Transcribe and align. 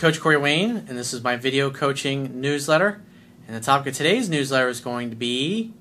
Coach 0.00 0.18
Corey 0.18 0.38
Wayne, 0.38 0.86
and 0.88 0.96
this 0.96 1.12
is 1.12 1.22
my 1.22 1.36
video 1.36 1.68
coaching 1.70 2.40
newsletter. 2.40 3.02
And 3.46 3.54
the 3.54 3.60
topic 3.60 3.88
of 3.88 3.94
today's 3.94 4.30
newsletter 4.30 4.70
is 4.70 4.80
going 4.80 5.10
to 5.10 5.16
be 5.16 5.74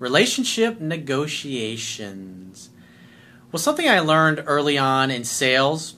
relationship 0.00 0.80
negotiations. 0.80 2.70
Well, 3.52 3.60
something 3.60 3.88
I 3.88 4.00
learned 4.00 4.42
early 4.44 4.76
on 4.76 5.12
in 5.12 5.22
sales 5.22 5.94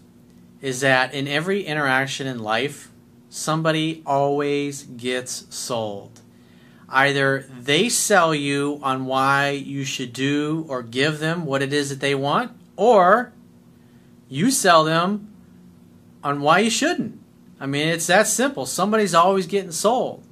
is 0.60 0.80
that 0.80 1.14
in 1.14 1.26
every 1.26 1.62
interaction 1.62 2.26
in 2.26 2.40
life, 2.40 2.92
somebody 3.30 4.02
always 4.04 4.82
gets 4.82 5.46
sold. 5.48 6.20
Either 6.90 7.46
they 7.58 7.88
sell 7.88 8.34
you 8.34 8.80
on 8.82 9.06
why 9.06 9.48
you 9.48 9.86
should 9.86 10.12
do 10.12 10.66
or 10.68 10.82
give 10.82 11.20
them 11.20 11.46
what 11.46 11.62
it 11.62 11.72
is 11.72 11.88
that 11.88 12.00
they 12.00 12.14
want, 12.14 12.52
or 12.76 13.32
you 14.28 14.50
sell 14.50 14.84
them 14.84 15.32
on 16.22 16.42
why 16.42 16.58
you 16.58 16.68
shouldn't. 16.68 17.21
I 17.62 17.66
mean, 17.66 17.86
it's 17.86 18.08
that 18.08 18.26
simple. 18.26 18.66
Somebody's 18.66 19.14
always 19.14 19.46
getting 19.46 19.70
sold. 19.70 20.24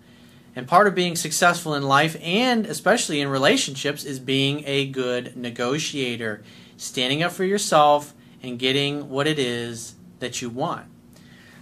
And 0.57 0.67
part 0.67 0.89
of 0.89 0.97
being 0.97 1.15
successful 1.15 1.75
in 1.75 1.85
life 1.85 2.17
and 2.21 2.67
especially 2.67 3.21
in 3.21 3.29
relationships 3.29 4.05
is 4.05 4.19
being 4.19 4.65
a 4.67 4.87
good 4.87 5.37
negotiator, 5.37 6.43
standing 6.77 7.23
up 7.23 7.31
for 7.31 7.45
yourself 7.45 8.15
and 8.43 8.59
getting 8.59 9.11
what 9.11 9.29
it 9.29 9.39
is 9.39 9.95
that 10.19 10.43
you 10.43 10.51
want. 10.51 10.87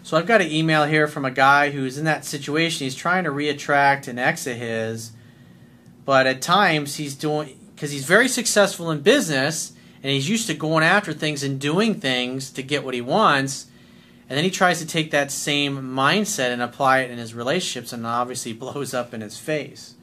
So 0.02 0.16
I've 0.16 0.24
got 0.24 0.40
an 0.40 0.50
email 0.50 0.86
here 0.86 1.06
from 1.06 1.26
a 1.26 1.30
guy 1.30 1.68
who's 1.68 1.98
in 1.98 2.06
that 2.06 2.24
situation. 2.24 2.86
He's 2.86 2.94
trying 2.94 3.24
to 3.24 3.30
reattract 3.30 4.08
an 4.08 4.18
ex 4.18 4.46
of 4.46 4.56
his, 4.56 5.12
but 6.06 6.26
at 6.26 6.40
times 6.40 6.96
he's 6.96 7.14
doing 7.14 7.58
because 7.74 7.90
he's 7.90 8.06
very 8.06 8.26
successful 8.26 8.90
in 8.90 9.02
business 9.02 9.74
and 10.02 10.10
he's 10.10 10.30
used 10.30 10.46
to 10.46 10.54
going 10.54 10.82
after 10.82 11.12
things 11.12 11.42
and 11.42 11.60
doing 11.60 12.00
things 12.00 12.50
to 12.52 12.62
get 12.62 12.86
what 12.86 12.94
he 12.94 13.02
wants. 13.02 13.66
And 14.28 14.36
then 14.36 14.44
he 14.44 14.50
tries 14.50 14.78
to 14.80 14.86
take 14.86 15.10
that 15.10 15.30
same 15.30 15.94
mindset 15.94 16.52
and 16.52 16.60
apply 16.60 17.00
it 17.00 17.10
in 17.10 17.18
his 17.18 17.34
relationships, 17.34 17.92
and 17.92 18.06
obviously 18.06 18.52
blows 18.54 18.92
up 18.92 19.14
in 19.14 19.20
his 19.20 19.38
face. 19.38 19.94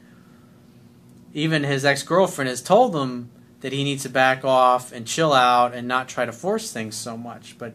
Even 1.32 1.64
his 1.64 1.84
ex 1.84 2.02
girlfriend 2.02 2.48
has 2.48 2.62
told 2.62 2.96
him 2.96 3.30
that 3.60 3.72
he 3.72 3.84
needs 3.84 4.02
to 4.02 4.08
back 4.08 4.44
off 4.44 4.92
and 4.92 5.06
chill 5.06 5.32
out 5.32 5.74
and 5.74 5.86
not 5.86 6.08
try 6.08 6.24
to 6.24 6.32
force 6.32 6.72
things 6.72 6.96
so 6.96 7.16
much, 7.16 7.56
but 7.58 7.74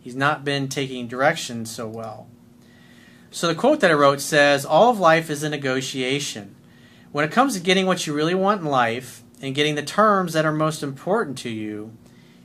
he's 0.00 0.16
not 0.16 0.44
been 0.44 0.68
taking 0.68 1.06
direction 1.06 1.64
so 1.64 1.88
well. 1.88 2.26
So 3.30 3.46
the 3.46 3.54
quote 3.54 3.80
that 3.80 3.90
I 3.90 3.94
wrote 3.94 4.20
says 4.20 4.64
All 4.64 4.90
of 4.90 4.98
life 4.98 5.30
is 5.30 5.42
a 5.42 5.48
negotiation. 5.48 6.56
When 7.12 7.24
it 7.24 7.32
comes 7.32 7.54
to 7.54 7.60
getting 7.60 7.86
what 7.86 8.06
you 8.06 8.12
really 8.12 8.34
want 8.34 8.60
in 8.60 8.66
life 8.66 9.22
and 9.40 9.54
getting 9.54 9.74
the 9.74 9.82
terms 9.82 10.32
that 10.32 10.44
are 10.44 10.52
most 10.52 10.82
important 10.82 11.38
to 11.38 11.48
you, 11.48 11.92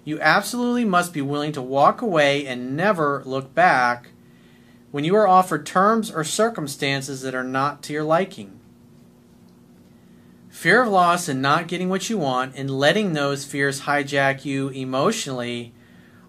you 0.05 0.21
absolutely 0.21 0.85
must 0.85 1.11
be 1.11 1.21
willing 1.21 1.51
to 1.51 1.61
walk 1.61 2.01
away 2.01 2.45
and 2.45 2.77
never 2.77 3.23
look 3.25 3.53
back 3.53 4.11
when 4.91 5.03
you 5.03 5.15
are 5.15 5.27
offered 5.27 5.65
terms 5.65 6.09
or 6.09 6.23
circumstances 6.23 7.21
that 7.23 7.35
are 7.35 7.43
not 7.43 7.83
to 7.83 7.91
your 7.91 8.03
liking. 8.03 8.59
Fear 10.49 10.83
of 10.83 10.89
loss 10.89 11.27
and 11.27 11.41
not 11.41 11.67
getting 11.67 11.89
what 11.89 12.09
you 12.09 12.17
want 12.17 12.55
and 12.55 12.69
letting 12.69 13.11
those 13.11 13.43
fears 13.43 13.81
hijack 13.81 14.45
you 14.45 14.69
emotionally 14.69 15.73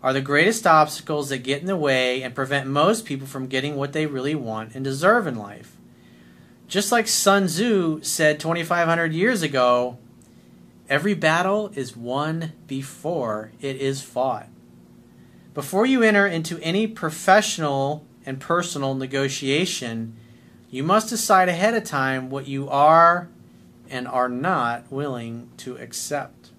are 0.03 0.13
the 0.13 0.21
greatest 0.21 0.67
obstacles 0.67 1.29
that 1.29 1.39
get 1.39 1.61
in 1.61 1.67
the 1.67 1.77
way 1.77 2.23
and 2.23 2.35
prevent 2.35 2.67
most 2.67 3.05
people 3.05 3.27
from 3.27 3.47
getting 3.47 3.77
what 3.77 3.93
they 3.93 4.07
really 4.07 4.35
want 4.35 4.75
and 4.75 4.83
deserve 4.83 5.27
in 5.27 5.37
life. 5.37 5.77
Just 6.67 6.91
like 6.91 7.07
Sun 7.07 7.47
Tzu 7.47 8.03
said 8.03 8.41
2,500 8.41 9.13
years 9.13 9.43
ago, 9.43 9.99
Every 10.89 11.15
battle 11.15 11.71
is 11.75 11.97
won 11.97 12.53
before 12.67 13.53
it 13.61 13.77
is 13.77 14.03
fought. 14.03 14.49
Before 15.53 15.87
you 15.87 16.03
enter 16.03 16.27
into 16.27 16.61
any 16.61 16.87
professional 16.87 18.05
and 18.25 18.39
personal 18.39 18.95
negotiation, 18.95 20.15
you 20.71 20.83
must 20.83 21.09
decide 21.09 21.49
ahead 21.49 21.75
of 21.75 21.85
time 21.85 22.31
what 22.31 22.47
you 22.47 22.69
are 22.69 23.29
and 23.89 24.07
are 24.07 24.29
not 24.29 24.91
willing 24.91 25.49
to 25.59 25.77
accept. 25.77 26.51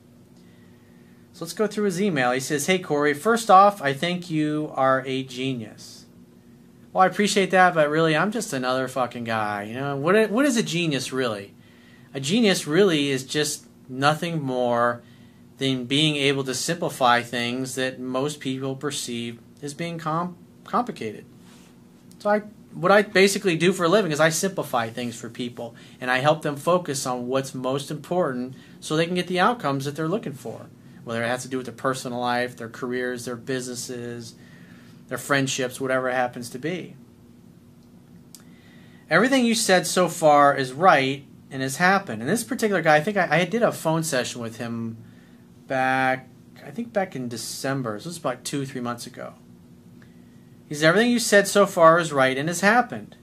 So 1.33 1.45
let's 1.45 1.53
go 1.53 1.67
through 1.67 1.85
his 1.85 2.01
email. 2.01 2.31
He 2.31 2.39
says, 2.39 2.65
Hey 2.65 2.79
Corey, 2.79 3.13
first 3.13 3.51
off, 3.51 3.81
I 3.81 3.93
think 3.93 4.29
you 4.29 4.71
are 4.73 5.03
a 5.05 5.23
genius. 5.23 6.05
Well, 6.91 7.03
I 7.03 7.07
appreciate 7.07 7.51
that, 7.51 7.75
but 7.75 7.89
really, 7.89 8.17
I'm 8.17 8.31
just 8.31 8.53
another 8.53 8.87
fucking 8.87 9.25
guy. 9.25 9.63
You 9.63 9.75
know, 9.75 9.95
what, 9.95 10.31
what 10.31 10.45
is 10.45 10.57
a 10.57 10.63
genius 10.63 11.13
really? 11.13 11.53
A 12.13 12.19
genius 12.19 12.65
really 12.65 13.11
is 13.11 13.23
just 13.23 13.66
nothing 13.89 14.41
more 14.41 15.01
than 15.57 15.85
being 15.85 16.15
able 16.15 16.43
to 16.43 16.53
simplify 16.53 17.21
things 17.21 17.75
that 17.75 17.99
most 17.99 18.39
people 18.39 18.75
perceive 18.75 19.39
as 19.61 19.73
being 19.73 19.97
com- 19.97 20.37
complicated. 20.65 21.25
So 22.19 22.29
I 22.29 22.41
what 22.73 22.91
I 22.91 23.01
basically 23.01 23.55
do 23.55 23.73
for 23.73 23.85
a 23.85 23.89
living 23.89 24.11
is 24.11 24.19
I 24.19 24.29
simplify 24.29 24.89
things 24.89 25.19
for 25.19 25.29
people 25.29 25.75
and 25.99 26.11
I 26.11 26.19
help 26.19 26.43
them 26.43 26.55
focus 26.55 27.07
on 27.07 27.27
what's 27.27 27.55
most 27.55 27.89
important 27.89 28.53
so 28.79 28.95
they 28.95 29.05
can 29.05 29.15
get 29.15 29.27
the 29.27 29.39
outcomes 29.39 29.85
that 29.85 29.95
they're 29.95 30.07
looking 30.07 30.33
for. 30.33 30.67
Whether 31.03 31.23
it 31.23 31.27
has 31.27 31.41
to 31.43 31.47
do 31.47 31.57
with 31.57 31.65
their 31.65 31.75
personal 31.75 32.19
life, 32.19 32.55
their 32.57 32.69
careers, 32.69 33.25
their 33.25 33.35
businesses, 33.35 34.35
their 35.07 35.17
friendships, 35.17 35.81
whatever 35.81 36.09
it 36.09 36.13
happens 36.13 36.49
to 36.51 36.59
be. 36.59 36.95
Everything 39.09 39.45
you 39.45 39.55
said 39.55 39.87
so 39.87 40.09
far 40.09 40.53
is 40.53 40.73
right 40.73 41.25
and 41.49 41.61
has 41.61 41.77
happened. 41.77 42.21
And 42.21 42.29
this 42.29 42.43
particular 42.43 42.81
guy, 42.81 42.95
I 42.97 43.01
think 43.01 43.17
I, 43.17 43.39
I 43.41 43.45
did 43.45 43.63
a 43.63 43.71
phone 43.71 44.03
session 44.03 44.41
with 44.41 44.57
him 44.57 44.97
back, 45.67 46.27
I 46.65 46.71
think 46.71 46.93
back 46.93 47.15
in 47.15 47.27
December. 47.27 47.99
So 47.99 48.09
this 48.09 48.15
was 48.15 48.17
about 48.17 48.43
two, 48.43 48.65
three 48.65 48.81
months 48.81 49.07
ago. 49.07 49.33
He 50.67 50.75
Everything 50.83 51.11
you 51.11 51.19
said 51.19 51.47
so 51.47 51.65
far 51.65 51.99
is 51.99 52.11
right 52.11 52.37
and 52.37 52.49
has 52.49 52.61
happened. 52.61 53.15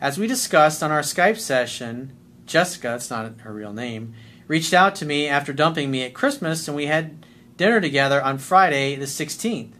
As 0.00 0.18
we 0.18 0.26
discussed 0.26 0.82
on 0.82 0.90
our 0.90 1.00
Skype 1.00 1.38
session, 1.38 2.12
Jessica, 2.44 2.88
that's 2.88 3.10
not 3.10 3.40
her 3.40 3.52
real 3.52 3.72
name, 3.72 4.14
reached 4.48 4.74
out 4.74 4.94
to 4.96 5.06
me 5.06 5.28
after 5.28 5.52
dumping 5.52 5.90
me 5.90 6.02
at 6.02 6.14
Christmas 6.14 6.66
and 6.66 6.76
we 6.76 6.86
had 6.86 7.24
dinner 7.56 7.80
together 7.80 8.20
on 8.22 8.38
Friday 8.38 8.96
the 8.96 9.06
16th. 9.06 9.72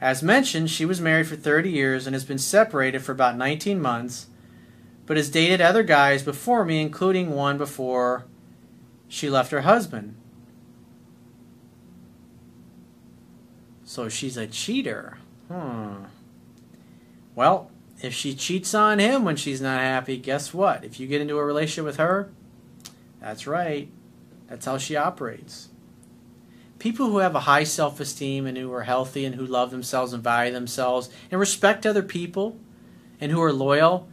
As 0.00 0.22
mentioned, 0.22 0.70
she 0.70 0.86
was 0.86 1.00
married 1.00 1.26
for 1.26 1.36
30 1.36 1.70
years 1.70 2.06
and 2.06 2.14
has 2.14 2.24
been 2.24 2.38
separated 2.38 3.00
for 3.02 3.12
about 3.12 3.36
19 3.36 3.80
months 3.80 4.28
but 5.10 5.16
has 5.16 5.28
dated 5.28 5.60
other 5.60 5.82
guys 5.82 6.22
before 6.22 6.64
me, 6.64 6.80
including 6.80 7.32
one 7.32 7.58
before 7.58 8.26
she 9.08 9.28
left 9.28 9.50
her 9.50 9.62
husband. 9.62 10.14
So 13.82 14.08
she's 14.08 14.36
a 14.36 14.46
cheater. 14.46 15.18
Hmm. 15.48 16.04
Well, 17.34 17.72
if 18.00 18.14
she 18.14 18.36
cheats 18.36 18.72
on 18.72 19.00
him 19.00 19.24
when 19.24 19.34
she's 19.34 19.60
not 19.60 19.80
happy, 19.80 20.16
guess 20.16 20.54
what? 20.54 20.84
If 20.84 21.00
you 21.00 21.08
get 21.08 21.20
into 21.20 21.38
a 21.38 21.44
relationship 21.44 21.86
with 21.86 21.96
her, 21.96 22.30
that's 23.20 23.48
right. 23.48 23.88
That's 24.46 24.66
how 24.66 24.78
she 24.78 24.94
operates. 24.94 25.70
People 26.78 27.06
who 27.06 27.18
have 27.18 27.34
a 27.34 27.40
high 27.40 27.64
self 27.64 27.98
esteem 27.98 28.46
and 28.46 28.56
who 28.56 28.72
are 28.72 28.84
healthy 28.84 29.24
and 29.24 29.34
who 29.34 29.44
love 29.44 29.72
themselves 29.72 30.12
and 30.12 30.22
value 30.22 30.52
themselves 30.52 31.10
and 31.32 31.40
respect 31.40 31.84
other 31.84 32.04
people 32.04 32.56
and 33.20 33.32
who 33.32 33.42
are 33.42 33.52
loyal 33.52 34.08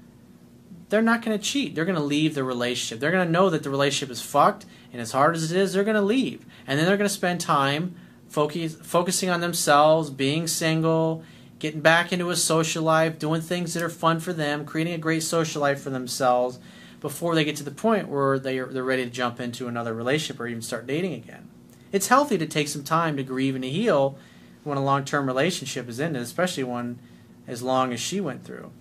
they're 0.89 1.01
not 1.01 1.21
going 1.21 1.37
to 1.37 1.43
cheat. 1.43 1.75
They're 1.75 1.85
going 1.85 1.97
to 1.97 2.03
leave 2.03 2.33
the 2.33 2.43
relationship. 2.43 2.99
They're 2.99 3.11
going 3.11 3.25
to 3.25 3.31
know 3.31 3.49
that 3.49 3.63
the 3.63 3.69
relationship 3.69 4.11
is 4.11 4.21
fucked, 4.21 4.65
and 4.91 5.01
as 5.01 5.11
hard 5.11 5.35
as 5.35 5.51
it 5.51 5.57
is, 5.57 5.73
they're 5.73 5.83
going 5.83 5.95
to 5.95 6.01
leave. 6.01 6.45
And 6.65 6.79
then 6.79 6.85
they're 6.85 6.97
going 6.97 7.09
to 7.09 7.13
spend 7.13 7.41
time 7.41 7.95
focus, 8.29 8.75
focusing 8.75 9.29
on 9.29 9.41
themselves, 9.41 10.09
being 10.09 10.47
single, 10.47 11.23
getting 11.59 11.81
back 11.81 12.13
into 12.13 12.29
a 12.29 12.35
social 12.35 12.83
life, 12.83 13.19
doing 13.19 13.41
things 13.41 13.73
that 13.73 13.83
are 13.83 13.89
fun 13.89 14.19
for 14.19 14.33
them, 14.33 14.65
creating 14.65 14.93
a 14.93 14.97
great 14.97 15.23
social 15.23 15.61
life 15.61 15.81
for 15.81 15.89
themselves 15.89 16.59
before 16.99 17.35
they 17.35 17.45
get 17.45 17.55
to 17.57 17.63
the 17.63 17.71
point 17.71 18.07
where 18.07 18.39
they 18.39 18.59
are, 18.59 18.67
they're 18.67 18.83
ready 18.83 19.03
to 19.03 19.09
jump 19.09 19.39
into 19.39 19.67
another 19.67 19.93
relationship 19.93 20.39
or 20.39 20.47
even 20.47 20.61
start 20.61 20.87
dating 20.87 21.13
again. 21.13 21.47
It's 21.91 22.07
healthy 22.07 22.37
to 22.37 22.45
take 22.45 22.67
some 22.67 22.83
time 22.83 23.17
to 23.17 23.23
grieve 23.23 23.55
and 23.55 23.63
to 23.63 23.69
heal 23.69 24.17
when 24.63 24.77
a 24.77 24.83
long 24.83 25.05
term 25.05 25.27
relationship 25.27 25.87
is 25.87 25.99
ended, 25.99 26.21
especially 26.21 26.63
one 26.63 26.99
as 27.47 27.61
long 27.61 27.93
as 27.93 27.99
she 27.99 28.19
went 28.19 28.43
through. 28.43 28.71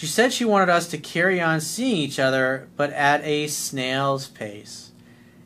She 0.00 0.06
said 0.06 0.32
she 0.32 0.46
wanted 0.46 0.70
us 0.70 0.88
to 0.88 0.96
carry 0.96 1.42
on 1.42 1.60
seeing 1.60 1.98
each 1.98 2.18
other, 2.18 2.70
but 2.74 2.90
at 2.94 3.22
a 3.22 3.48
snail's 3.48 4.28
pace. 4.28 4.92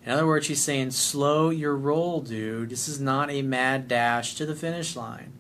In 0.07 0.13
other 0.13 0.29
words, 0.29 0.47
she's 0.47 0.63
saying, 0.63 0.93
slow 0.93 1.51
your 1.51 1.75
roll, 1.75 2.21
dude. 2.21 2.71
This 2.71 2.87
is 2.87 3.01
not 3.01 3.33
a 3.33 3.43
mad 3.43 3.89
dash 3.89 4.37
to 4.37 4.47
the 4.47 4.55
finish 4.55 4.95
line. 4.95 5.33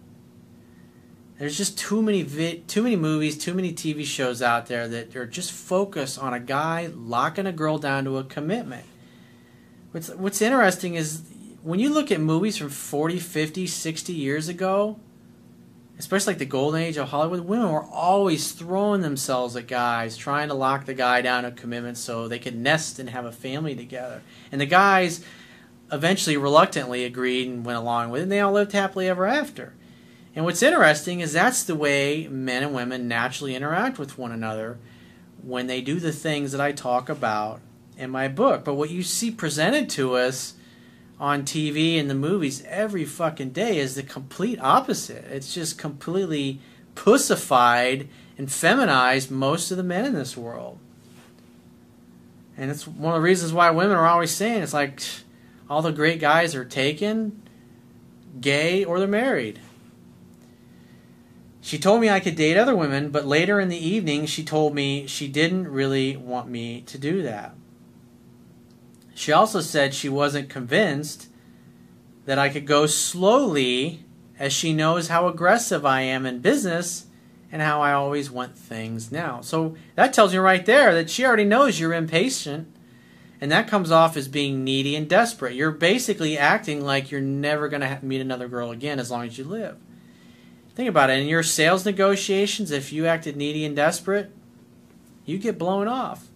There's 1.38 1.56
just 1.56 1.78
too 1.78 2.02
many 2.02 2.22
vi- 2.22 2.64
too 2.66 2.82
many 2.82 2.96
movies, 2.96 3.38
too 3.38 3.54
many 3.54 3.72
TV 3.72 4.04
shows 4.04 4.42
out 4.42 4.66
there 4.66 4.88
that 4.88 5.14
are 5.14 5.26
just 5.28 5.52
focused 5.52 6.18
on 6.18 6.34
a 6.34 6.40
guy 6.40 6.90
locking 6.92 7.46
a 7.46 7.52
girl 7.52 7.78
down 7.78 8.02
to 8.06 8.18
a 8.18 8.24
commitment. 8.24 8.84
What's 9.92 10.08
what's 10.08 10.42
interesting 10.42 10.96
is 10.96 11.22
when 11.62 11.78
you 11.78 11.94
look 11.94 12.10
at 12.10 12.20
movies 12.20 12.56
from 12.56 12.68
40, 12.68 13.20
50, 13.20 13.68
60 13.68 14.12
years 14.12 14.48
ago, 14.48 14.98
especially 15.98 16.32
like 16.32 16.38
the 16.38 16.46
golden 16.46 16.80
age 16.80 16.96
of 16.96 17.08
Hollywood, 17.08 17.40
women 17.40 17.70
were 17.70 17.84
always 17.84 18.52
throwing 18.52 19.00
themselves 19.00 19.54
at 19.56 19.66
guys, 19.66 20.16
trying 20.16 20.48
to 20.48 20.54
lock 20.54 20.86
the 20.86 20.94
guy 20.94 21.22
down 21.22 21.44
a 21.44 21.52
commitment 21.52 21.96
so 21.96 22.26
they 22.26 22.38
could 22.38 22.56
nest 22.56 22.98
and 22.98 23.10
have 23.10 23.24
a 23.24 23.32
family 23.32 23.76
together. 23.76 24.22
And 24.50 24.60
the 24.60 24.66
guys 24.66 25.24
eventually 25.92 26.36
reluctantly 26.36 27.04
agreed 27.04 27.48
and 27.48 27.64
went 27.64 27.78
along 27.78 28.10
with 28.10 28.20
it, 28.20 28.24
and 28.24 28.32
they 28.32 28.40
all 28.40 28.52
lived 28.52 28.72
happily 28.72 29.08
ever 29.08 29.26
after. 29.26 29.74
And 30.34 30.44
what's 30.44 30.62
interesting 30.62 31.20
is 31.20 31.32
that's 31.32 31.62
the 31.62 31.76
way 31.76 32.26
men 32.28 32.64
and 32.64 32.74
women 32.74 33.06
naturally 33.06 33.54
interact 33.54 33.98
with 33.98 34.18
one 34.18 34.32
another 34.32 34.78
when 35.42 35.68
they 35.68 35.80
do 35.80 36.00
the 36.00 36.10
things 36.10 36.50
that 36.52 36.60
I 36.60 36.72
talk 36.72 37.08
about 37.08 37.60
in 37.96 38.10
my 38.10 38.26
book. 38.26 38.64
But 38.64 38.74
what 38.74 38.90
you 38.90 39.04
see 39.04 39.30
presented 39.30 39.88
to 39.90 40.16
us 40.16 40.54
on 41.24 41.42
TV 41.42 41.98
and 41.98 42.10
the 42.10 42.14
movies 42.14 42.62
every 42.68 43.06
fucking 43.06 43.48
day 43.48 43.78
is 43.78 43.94
the 43.94 44.02
complete 44.02 44.60
opposite. 44.60 45.24
It's 45.30 45.54
just 45.54 45.78
completely 45.78 46.60
pussified 46.94 48.10
and 48.36 48.52
feminized 48.52 49.30
most 49.30 49.70
of 49.70 49.78
the 49.78 49.82
men 49.82 50.04
in 50.04 50.12
this 50.12 50.36
world. 50.36 50.78
And 52.58 52.70
it's 52.70 52.86
one 52.86 53.14
of 53.14 53.22
the 53.22 53.24
reasons 53.24 53.54
why 53.54 53.70
women 53.70 53.96
are 53.96 54.06
always 54.06 54.32
saying 54.32 54.62
it's 54.62 54.74
like 54.74 55.00
all 55.70 55.80
the 55.80 55.92
great 55.92 56.20
guys 56.20 56.54
are 56.54 56.62
taken, 56.62 57.40
gay, 58.38 58.84
or 58.84 58.98
they're 58.98 59.08
married. 59.08 59.60
She 61.62 61.78
told 61.78 62.02
me 62.02 62.10
I 62.10 62.20
could 62.20 62.36
date 62.36 62.58
other 62.58 62.76
women, 62.76 63.08
but 63.08 63.24
later 63.24 63.60
in 63.60 63.70
the 63.70 63.78
evening 63.78 64.26
she 64.26 64.44
told 64.44 64.74
me 64.74 65.06
she 65.06 65.28
didn't 65.28 65.68
really 65.68 66.18
want 66.18 66.50
me 66.50 66.82
to 66.82 66.98
do 66.98 67.22
that. 67.22 67.54
She 69.14 69.32
also 69.32 69.60
said 69.60 69.94
she 69.94 70.08
wasn't 70.08 70.48
convinced 70.48 71.28
that 72.26 72.38
I 72.38 72.48
could 72.48 72.66
go 72.66 72.86
slowly 72.86 74.04
as 74.38 74.52
she 74.52 74.72
knows 74.72 75.08
how 75.08 75.28
aggressive 75.28 75.86
I 75.86 76.00
am 76.02 76.26
in 76.26 76.40
business 76.40 77.06
and 77.52 77.62
how 77.62 77.80
I 77.80 77.92
always 77.92 78.30
want 78.30 78.58
things 78.58 79.12
now. 79.12 79.40
So 79.40 79.76
that 79.94 80.12
tells 80.12 80.34
you 80.34 80.40
right 80.40 80.66
there 80.66 80.92
that 80.94 81.10
she 81.10 81.24
already 81.24 81.44
knows 81.44 81.78
you're 81.78 81.94
impatient 81.94 82.68
and 83.40 83.52
that 83.52 83.68
comes 83.68 83.90
off 83.90 84.16
as 84.16 84.26
being 84.26 84.64
needy 84.64 84.96
and 84.96 85.08
desperate. 85.08 85.54
You're 85.54 85.70
basically 85.70 86.38
acting 86.38 86.84
like 86.84 87.10
you're 87.10 87.20
never 87.20 87.68
going 87.68 87.82
to 87.82 87.98
meet 88.02 88.20
another 88.20 88.48
girl 88.48 88.70
again 88.70 88.98
as 88.98 89.10
long 89.10 89.26
as 89.26 89.38
you 89.38 89.44
live. 89.44 89.76
Think 90.74 90.88
about 90.88 91.10
it. 91.10 91.20
In 91.20 91.28
your 91.28 91.42
sales 91.42 91.84
negotiations, 91.84 92.70
if 92.70 92.92
you 92.92 93.06
acted 93.06 93.36
needy 93.36 93.64
and 93.64 93.76
desperate, 93.76 94.32
you 95.24 95.38
get 95.38 95.58
blown 95.58 95.86
off. 95.86 96.28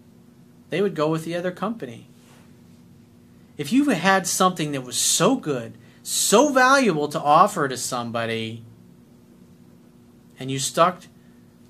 They 0.70 0.82
would 0.82 0.94
go 0.94 1.08
with 1.08 1.25
the 1.25 1.34
other 1.34 1.50
company. 1.50 2.08
If 3.58 3.72
you 3.72 3.90
had 3.90 4.26
something 4.26 4.72
that 4.72 4.84
was 4.84 4.96
so 4.96 5.34
good, 5.37 5.76
so 6.02 6.52
valuable 6.52 7.08
to 7.08 7.20
offer 7.20 7.69
to 7.69 7.76
somebody, 7.76 8.64
and 10.38 10.50
you 10.50 10.60
stuck 10.60 11.02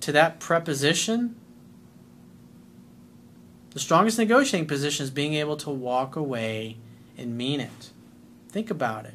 to 0.00 0.12
that 0.12 0.38
preposition, 0.38 1.34
the 3.70 3.80
strongest 3.80 4.18
negotiating 4.18 4.68
position 4.68 5.04
is 5.04 5.10
being 5.10 5.34
able 5.34 5.56
to 5.56 5.70
walk 5.70 6.14
away 6.14 6.76
and 7.16 7.36
mean 7.36 7.60
it. 7.60 7.90
Think 8.50 8.70
about 8.70 9.06
it. 9.06 9.14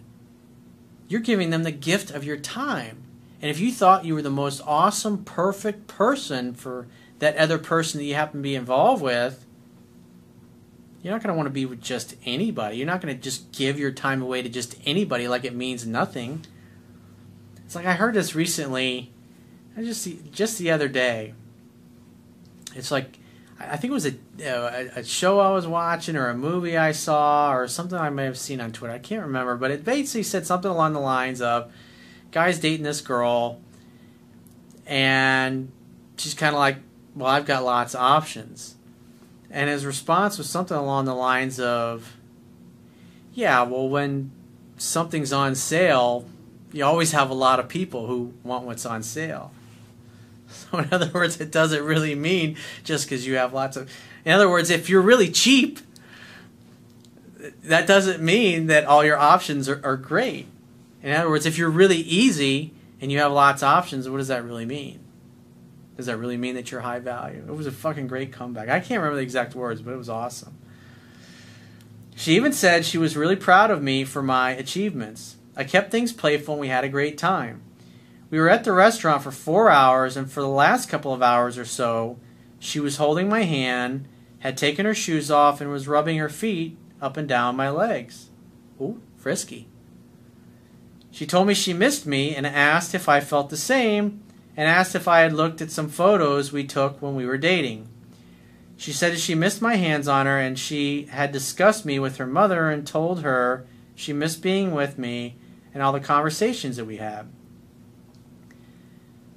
You're 1.07 1.21
giving 1.21 1.51
them 1.51 1.63
the 1.63 1.71
gift 1.71 2.09
of 2.09 2.23
your 2.23 2.37
time. 2.37 3.03
And 3.41 3.51
if 3.51 3.59
you 3.59 3.71
thought 3.71 4.05
you 4.05 4.15
were 4.15 4.21
the 4.21 4.29
most 4.31 4.61
awesome, 4.65 5.23
perfect 5.23 5.87
person 5.87 6.53
for 6.53 6.87
that 7.19 7.37
other 7.37 7.59
person 7.59 7.99
that 7.99 8.05
you 8.05 8.15
happen 8.15 8.39
to 8.39 8.43
be 8.43 8.55
involved 8.55 9.03
with, 9.03 9.45
you're 11.03 11.11
not 11.11 11.21
going 11.21 11.33
to 11.33 11.37
want 11.37 11.47
to 11.47 11.53
be 11.53 11.65
with 11.65 11.81
just 11.81 12.15
anybody. 12.25 12.77
You're 12.77 12.87
not 12.87 13.01
going 13.01 13.13
to 13.13 13.21
just 13.21 13.51
give 13.51 13.77
your 13.77 13.91
time 13.91 14.21
away 14.21 14.41
to 14.41 14.47
just 14.47 14.77
anybody 14.85 15.27
like 15.27 15.43
it 15.43 15.53
means 15.53 15.85
nothing. 15.85 16.45
It's 17.65 17.75
like 17.75 17.85
I 17.85 17.93
heard 17.93 18.13
this 18.13 18.33
recently, 18.33 19.11
I 19.75 19.83
just 19.83 20.07
just 20.31 20.57
the 20.59 20.71
other 20.71 20.87
day. 20.87 21.33
It's 22.73 22.89
like 22.89 23.19
I 23.59 23.75
think 23.75 23.91
it 23.91 23.93
was 23.93 24.05
uh, 24.05 24.11
a, 24.95 24.99
a 24.99 25.03
show 25.03 25.39
I 25.39 25.51
was 25.51 25.67
watching 25.67 26.15
or 26.15 26.29
a 26.29 26.33
movie 26.33 26.77
I 26.77 26.93
saw 26.93 27.53
or 27.53 27.67
something 27.67 27.97
I 27.97 28.09
may 28.09 28.23
have 28.23 28.37
seen 28.37 28.61
on 28.61 28.71
Twitter. 28.71 28.93
I 28.93 28.99
can't 28.99 29.23
remember, 29.23 29.57
but 29.57 29.71
it 29.71 29.83
basically 29.83 30.23
said 30.23 30.47
something 30.47 30.71
along 30.71 30.93
the 30.93 30.99
lines 30.99 31.41
of 31.41 31.71
guy's 32.31 32.59
dating 32.59 32.83
this 32.83 33.01
girl 33.01 33.59
and 34.85 35.71
she's 36.17 36.33
kind 36.33 36.55
of 36.55 36.59
like, 36.59 36.77
"Well, 37.13 37.27
I've 37.27 37.45
got 37.45 37.65
lots 37.65 37.93
of 37.93 37.99
options." 37.99 38.75
And 39.53 39.69
his 39.69 39.85
response 39.85 40.39
was 40.39 40.49
something 40.49 40.75
along 40.75 41.05
the 41.05 41.13
lines 41.13 41.59
of, 41.59 42.17
"Yeah, 43.33 43.61
well, 43.61 43.87
when 43.87 44.31
something's 44.77 45.31
on 45.31 45.53
sale, 45.53 46.25
you 46.71 46.83
always 46.83 47.11
have 47.11 47.29
a 47.29 47.35
lot 47.35 47.59
of 47.59 47.69
people 47.69 48.07
who 48.07 48.33
want 48.43 48.65
what's 48.65 48.85
on 48.85 49.03
sale." 49.03 49.51
So 50.71 50.77
in 50.77 50.89
other 50.91 51.09
words, 51.11 51.41
it 51.41 51.51
doesn't 51.51 51.83
really 51.83 52.13
mean 52.13 52.57
just 52.83 53.05
because 53.05 53.25
you 53.25 53.37
have 53.37 53.53
lots 53.53 53.75
of. 53.75 53.89
In 54.23 54.33
other 54.33 54.47
words, 54.47 54.69
if 54.69 54.87
you're 54.87 55.01
really 55.01 55.31
cheap, 55.31 55.79
that 57.63 57.87
doesn't 57.87 58.21
mean 58.21 58.67
that 58.67 58.85
all 58.85 59.03
your 59.03 59.17
options 59.17 59.67
are, 59.67 59.81
are 59.83 59.97
great. 59.97 60.47
In 61.01 61.11
other 61.11 61.29
words, 61.29 61.45
if 61.45 61.57
you're 61.57 61.69
really 61.69 61.97
easy 61.97 62.71
and 63.01 63.11
you 63.11 63.19
have 63.19 63.31
lots 63.31 63.63
of 63.63 63.69
options, 63.69 64.07
what 64.07 64.17
does 64.17 64.27
that 64.27 64.43
really 64.43 64.65
mean? 64.65 65.02
Does 65.95 66.07
that 66.07 66.17
really 66.17 66.37
mean 66.37 66.55
that 66.55 66.71
you're 66.71 66.81
high 66.81 66.99
value? 66.99 67.43
It 67.47 67.55
was 67.55 67.67
a 67.67 67.71
fucking 67.71 68.07
great 68.07 68.31
comeback. 68.31 68.69
I 68.69 68.79
can't 68.79 68.99
remember 69.01 69.17
the 69.17 69.23
exact 69.23 69.53
words, 69.53 69.81
but 69.81 69.93
it 69.93 69.97
was 69.97 70.09
awesome. 70.09 70.57
She 72.15 72.35
even 72.35 72.53
said 72.53 72.85
she 72.85 72.97
was 72.97 73.17
really 73.17 73.35
proud 73.35 73.71
of 73.71 73.83
me 73.83 74.03
for 74.03 74.21
my 74.21 74.51
achievements. 74.51 75.35
I 75.55 75.63
kept 75.63 75.91
things 75.91 76.11
playful 76.11 76.55
and 76.55 76.61
we 76.61 76.67
had 76.67 76.83
a 76.83 76.89
great 76.89 77.17
time. 77.17 77.61
We 78.29 78.39
were 78.39 78.49
at 78.49 78.63
the 78.63 78.71
restaurant 78.71 79.21
for 79.21 79.29
four 79.29 79.69
hours, 79.69 80.17
and 80.17 80.31
for 80.31 80.41
the 80.41 80.47
last 80.47 80.89
couple 80.89 81.13
of 81.13 81.21
hours 81.21 81.55
or 81.55 81.65
so, 81.65 82.17
she 82.57 82.79
was 82.79 82.97
holding 82.97 83.29
my 83.29 83.43
hand, 83.43 84.07
had 84.39 84.57
taken 84.57 84.87
her 84.87 84.95
shoes 84.95 85.29
off, 85.29 85.61
and 85.61 85.69
was 85.69 85.87
rubbing 85.87 86.17
her 86.17 86.29
feet 86.29 86.75
up 86.99 87.15
and 87.15 87.27
down 87.27 87.55
my 87.55 87.69
legs. 87.69 88.31
Ooh, 88.81 88.99
frisky. 89.17 89.67
She 91.11 91.27
told 91.27 91.45
me 91.45 91.53
she 91.53 91.73
missed 91.73 92.07
me 92.07 92.35
and 92.35 92.47
asked 92.47 92.95
if 92.95 93.07
I 93.07 93.19
felt 93.19 93.51
the 93.51 93.57
same, 93.57 94.22
and 94.55 94.67
asked 94.67 94.95
if 94.95 95.07
I 95.07 95.21
had 95.21 95.33
looked 95.33 95.61
at 95.61 95.71
some 95.71 95.89
photos 95.89 96.51
we 96.51 96.63
took 96.63 97.01
when 97.01 97.15
we 97.15 97.25
were 97.25 97.37
dating. 97.37 97.87
She 98.77 98.91
said 98.91 99.17
she 99.17 99.35
missed 99.35 99.61
my 99.61 99.75
hands 99.75 100.07
on 100.07 100.25
her 100.25 100.39
and 100.39 100.57
she 100.57 101.05
had 101.05 101.31
discussed 101.31 101.85
me 101.85 101.99
with 101.99 102.17
her 102.17 102.27
mother 102.27 102.69
and 102.69 102.85
told 102.85 103.21
her 103.21 103.65
she 103.95 104.13
missed 104.13 104.41
being 104.41 104.73
with 104.73 104.97
me 104.97 105.37
and 105.73 105.81
all 105.81 105.91
the 105.91 105.99
conversations 105.99 106.77
that 106.77 106.85
we 106.85 106.97
had. 106.97 107.29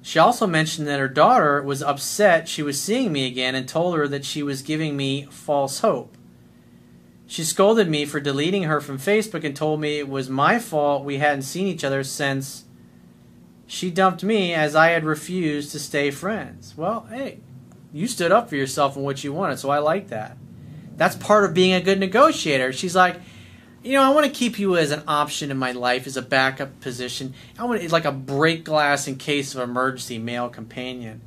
She 0.01 0.19
also 0.19 0.47
mentioned 0.47 0.87
that 0.87 0.99
her 0.99 1.09
daughter 1.09 1.61
was 1.61 1.83
upset 1.83 2.47
she 2.47 2.63
was 2.63 2.79
seeing 2.79 3.11
me 3.11 3.27
again 3.27 3.55
and 3.55 3.67
told 3.67 3.95
her 3.95 4.07
that 4.07 4.23
she 4.23 4.41
was 4.41 4.61
giving 4.61 4.95
me 4.95 5.27
false 5.29 5.79
hope. 5.79 6.15
She 7.25 7.43
scolded 7.43 7.89
me 7.89 8.05
for 8.05 8.21
deleting 8.21 8.63
her 8.63 8.79
from 8.79 8.97
Facebook 8.97 9.43
and 9.43 9.53
told 9.53 9.81
me 9.81 9.99
it 9.99 10.07
was 10.07 10.29
my 10.29 10.59
fault 10.59 11.03
we 11.03 11.17
hadn't 11.17 11.41
seen 11.41 11.67
each 11.67 11.83
other 11.83 12.05
since 12.05 12.63
she 13.67 13.91
dumped 13.91 14.23
me 14.23 14.53
as 14.53 14.75
I 14.75 14.89
had 14.89 15.03
refused 15.03 15.73
to 15.73 15.79
stay 15.79 16.09
friends. 16.09 16.73
Well, 16.77 17.05
hey, 17.11 17.41
you 17.93 18.07
stood 18.07 18.31
up 18.31 18.49
for 18.49 18.55
yourself 18.55 18.95
and 18.95 19.03
what 19.03 19.23
you 19.23 19.33
wanted, 19.33 19.59
so 19.59 19.69
I 19.69 19.79
like 19.79 20.07
that. 20.07 20.37
That's 20.95 21.15
part 21.15 21.43
of 21.43 21.53
being 21.53 21.73
a 21.73 21.81
good 21.81 21.99
negotiator. 21.99 22.73
She's 22.73 22.95
like, 22.95 23.19
you 23.83 23.93
know, 23.93 24.03
I 24.03 24.09
want 24.09 24.25
to 24.25 24.31
keep 24.31 24.57
you 24.57 24.75
as 24.77 24.91
an 24.91 25.03
option 25.07 25.51
in 25.51 25.57
my 25.57 25.73
life 25.73 26.07
as 26.07 26.17
a 26.17 26.21
backup 26.21 26.79
position. 26.79 27.33
I 27.59 27.65
want 27.65 27.81
it 27.81 27.91
like 27.91 28.05
a 28.05 28.11
break 28.11 28.63
glass 28.63 29.07
in 29.07 29.17
case 29.17 29.53
of 29.53 29.61
emergency 29.61 30.17
male 30.17 30.49
companion. 30.49 31.21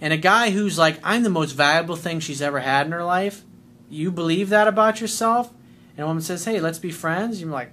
And 0.00 0.12
a 0.12 0.16
guy 0.16 0.50
who's 0.50 0.78
like, 0.78 0.98
I'm 1.04 1.22
the 1.22 1.30
most 1.30 1.52
valuable 1.52 1.94
thing 1.94 2.20
she's 2.20 2.42
ever 2.42 2.60
had 2.60 2.86
in 2.86 2.92
her 2.92 3.04
life. 3.04 3.44
You 3.88 4.10
believe 4.10 4.48
that 4.48 4.66
about 4.66 5.00
yourself? 5.00 5.52
And 5.96 6.04
a 6.04 6.06
woman 6.06 6.22
says, 6.22 6.44
Hey, 6.44 6.58
let's 6.58 6.78
be 6.78 6.90
friends. 6.90 7.40
You're 7.40 7.50
like, 7.50 7.70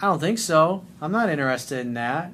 I 0.00 0.06
don't 0.06 0.20
think 0.20 0.38
so. 0.38 0.84
I'm 1.00 1.12
not 1.12 1.28
interested 1.28 1.80
in 1.80 1.94
that. 1.94 2.32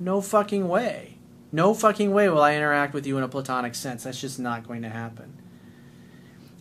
No 0.00 0.22
fucking 0.22 0.66
way. 0.66 1.18
No 1.52 1.74
fucking 1.74 2.10
way 2.10 2.28
will 2.28 2.40
I 2.40 2.56
interact 2.56 2.94
with 2.94 3.06
you 3.06 3.18
in 3.18 3.22
a 3.22 3.28
platonic 3.28 3.74
sense. 3.74 4.04
That's 4.04 4.20
just 4.20 4.38
not 4.38 4.66
going 4.66 4.82
to 4.82 4.88
happen. 4.88 5.36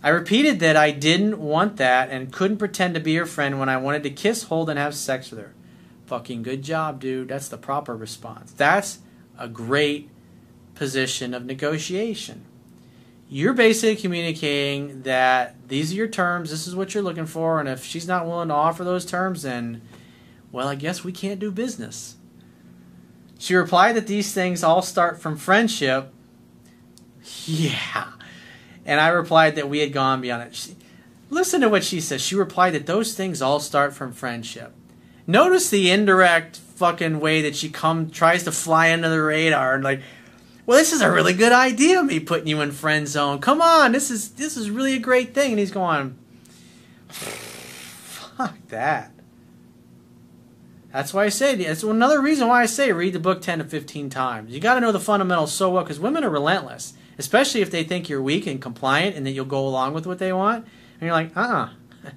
I 0.04 0.10
repeated 0.10 0.60
that 0.60 0.76
I 0.76 0.92
didn't 0.92 1.40
want 1.40 1.78
that 1.78 2.10
and 2.10 2.32
couldn't 2.32 2.58
pretend 2.58 2.94
to 2.94 3.00
be 3.00 3.16
her 3.16 3.26
friend 3.26 3.60
when 3.60 3.70
I 3.70 3.78
wanted 3.78 4.04
to 4.04 4.10
kiss, 4.10 4.44
hold, 4.44 4.70
and 4.70 4.78
have 4.78 4.96
sex 4.96 5.32
with 5.32 5.40
her. 5.40 5.54
Fucking 6.06 6.44
good 6.44 6.64
job, 6.64 7.00
dude. 7.00 7.30
That's 7.30 7.50
the 7.50 7.58
proper 7.58 7.96
response. 7.96 8.52
That's 8.52 9.00
a 9.38 9.48
great 9.48 10.10
position 10.76 11.34
of 11.34 11.46
negotiation. 11.46 12.46
You're 13.30 13.54
basically 13.54 14.02
communicating 14.02 15.04
that 15.04 15.56
these 15.68 15.92
are 15.92 15.96
your 15.96 16.08
terms, 16.08 16.50
this 16.50 16.66
is 16.66 16.76
what 16.76 16.94
you're 16.94 17.04
looking 17.04 17.28
for, 17.28 17.60
and 17.60 17.70
if 17.70 17.86
she's 17.86 18.08
not 18.08 18.26
willing 18.26 18.48
to 18.48 18.56
offer 18.56 18.84
those 18.84 19.06
terms, 19.06 19.44
then, 19.44 19.82
well, 20.52 20.68
I 20.68 20.76
guess 20.76 21.04
we 21.04 21.12
can't 21.12 21.40
do 21.40 21.52
business. 21.52 22.16
She 23.50 23.56
replied 23.56 23.96
that 23.96 24.06
these 24.06 24.32
things 24.32 24.64
all 24.64 24.84
start 24.84 25.20
from 25.20 25.36
friendship. 25.36 26.14
Yeah. 27.46 28.10
And 28.86 29.00
I 29.00 29.08
replied 29.08 29.56
that 29.56 29.68
we 29.68 29.80
had 29.80 29.92
gone 29.92 30.22
beyond 30.22 30.44
it. 30.44 30.56
She, 30.56 30.76
listen 31.32 31.60
to 31.62 31.68
what 31.68 31.84
she 31.84 32.00
says. 32.00 32.22
She 32.22 32.36
replied 32.36 32.76
that 32.76 32.86
those 32.86 33.16
things 33.16 33.42
all 33.42 33.60
start 33.60 33.96
from 33.96 34.12
friendship. 34.12 34.76
Notice 35.26 35.72
the 35.72 35.90
indirect 35.90 36.58
fucking 36.58 37.20
way 37.20 37.42
that 37.42 37.56
she 37.56 37.72
come 37.72 38.12
tries 38.12 38.44
to 38.44 38.52
fly 38.52 38.94
under 38.94 39.10
the 39.10 39.20
radar 39.20 39.74
and 39.74 39.84
like, 39.84 40.04
well, 40.68 40.78
this 40.78 40.94
is 40.94 41.02
a 41.02 41.12
really 41.12 41.34
good 41.34 41.52
idea, 41.52 42.04
me 42.04 42.20
putting 42.20 42.46
you 42.46 42.62
in 42.62 42.72
friend 42.72 43.08
zone. 43.08 43.40
Come 43.40 43.64
on, 43.64 43.94
this 43.94 44.12
is 44.12 44.30
this 44.34 44.58
is 44.58 44.70
really 44.70 44.94
a 44.94 45.00
great 45.00 45.34
thing. 45.34 45.54
And 45.54 45.60
he's 45.60 45.72
going, 45.72 46.16
fuck 47.08 48.56
that. 48.68 49.12
That's 50.92 51.14
why 51.14 51.26
I 51.26 51.30
say 51.30 51.54
it's 51.54 51.84
another 51.84 52.22
reason 52.22 52.48
why 52.48 52.64
I 52.64 52.66
say 52.66 52.92
read 52.92 53.14
the 53.14 53.20
book 53.20 53.42
10 53.42 53.60
to 53.60 53.66
15 53.66 54.10
times. 54.10 54.52
You 54.52 54.60
got 54.60 54.76
to 54.76 54.82
know 54.82 54.92
the 54.92 55.00
fundamentals 55.00 55.54
so 55.54 55.70
well 55.70 55.84
because 55.84 56.00
women 56.00 56.24
are 56.24 56.30
relentless, 56.30 56.94
especially 57.18 57.62
if 57.62 57.70
they 57.70 57.84
think 57.84 58.10
you're 58.10 58.22
weak 58.22 58.48
and 58.48 58.62
compliant 58.62 59.16
and 59.16 59.26
that 59.26 59.32
you'll 59.32 59.46
go 59.46 59.68
along 59.68 59.94
with 59.94 60.08
what 60.08 60.18
they 60.18 60.34
want. 60.34 60.66
And 61.00 61.08
you're 61.08 61.12
like, 61.12 61.36
uh 61.38 61.42
uh 61.42 61.70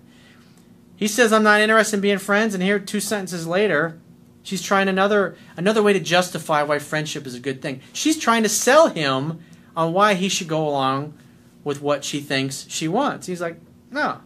He 0.96 1.06
says, 1.06 1.32
I'm 1.32 1.42
not 1.42 1.60
interested 1.60 1.96
in 1.96 2.00
being 2.00 2.18
friends. 2.18 2.54
And 2.54 2.62
here, 2.62 2.78
two 2.78 3.00
sentences 3.00 3.46
later, 3.46 4.00
she's 4.42 4.62
trying 4.62 4.88
another, 4.88 5.36
another 5.56 5.82
way 5.82 5.92
to 5.92 6.00
justify 6.00 6.62
why 6.62 6.78
friendship 6.78 7.26
is 7.26 7.34
a 7.34 7.40
good 7.40 7.60
thing. 7.60 7.82
She's 7.92 8.18
trying 8.18 8.42
to 8.42 8.48
sell 8.48 8.88
him 8.88 9.40
on 9.76 9.92
why 9.92 10.14
he 10.14 10.30
should 10.30 10.48
go 10.48 10.66
along 10.66 11.12
with 11.62 11.82
what 11.82 12.04
she 12.04 12.20
thinks 12.20 12.66
she 12.70 12.88
wants. 12.88 13.26
He's 13.26 13.40
like, 13.40 13.58
no. 13.90 14.20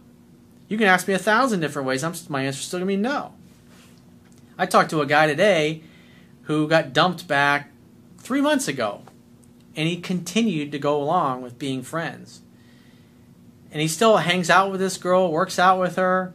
You 0.69 0.79
can 0.79 0.87
ask 0.87 1.09
me 1.09 1.15
a 1.15 1.19
thousand 1.19 1.61
different 1.61 1.88
ways. 1.88 2.05
I'm, 2.05 2.15
my 2.29 2.43
answer's 2.43 2.67
still 2.67 2.79
going 2.79 2.88
to 2.88 2.97
be 2.97 3.03
no. 3.03 3.36
I 4.58 4.66
talked 4.66 4.90
to 4.90 5.00
a 5.00 5.06
guy 5.06 5.26
today 5.26 5.82
who 6.42 6.68
got 6.68 6.92
dumped 6.92 7.28
back 7.28 7.70
three 8.18 8.40
months 8.40 8.68
ago, 8.68 9.02
and 9.75 9.86
he 9.86 10.00
continued 10.00 10.72
to 10.72 10.78
go 10.78 11.02
along 11.02 11.42
with 11.42 11.58
being 11.58 11.82
friends. 11.82 12.42
And 13.70 13.82
he 13.82 13.88
still 13.88 14.18
hangs 14.18 14.48
out 14.48 14.70
with 14.70 14.80
this 14.80 14.96
girl, 14.96 15.30
works 15.30 15.58
out 15.58 15.78
with 15.78 15.96
her, 15.96 16.32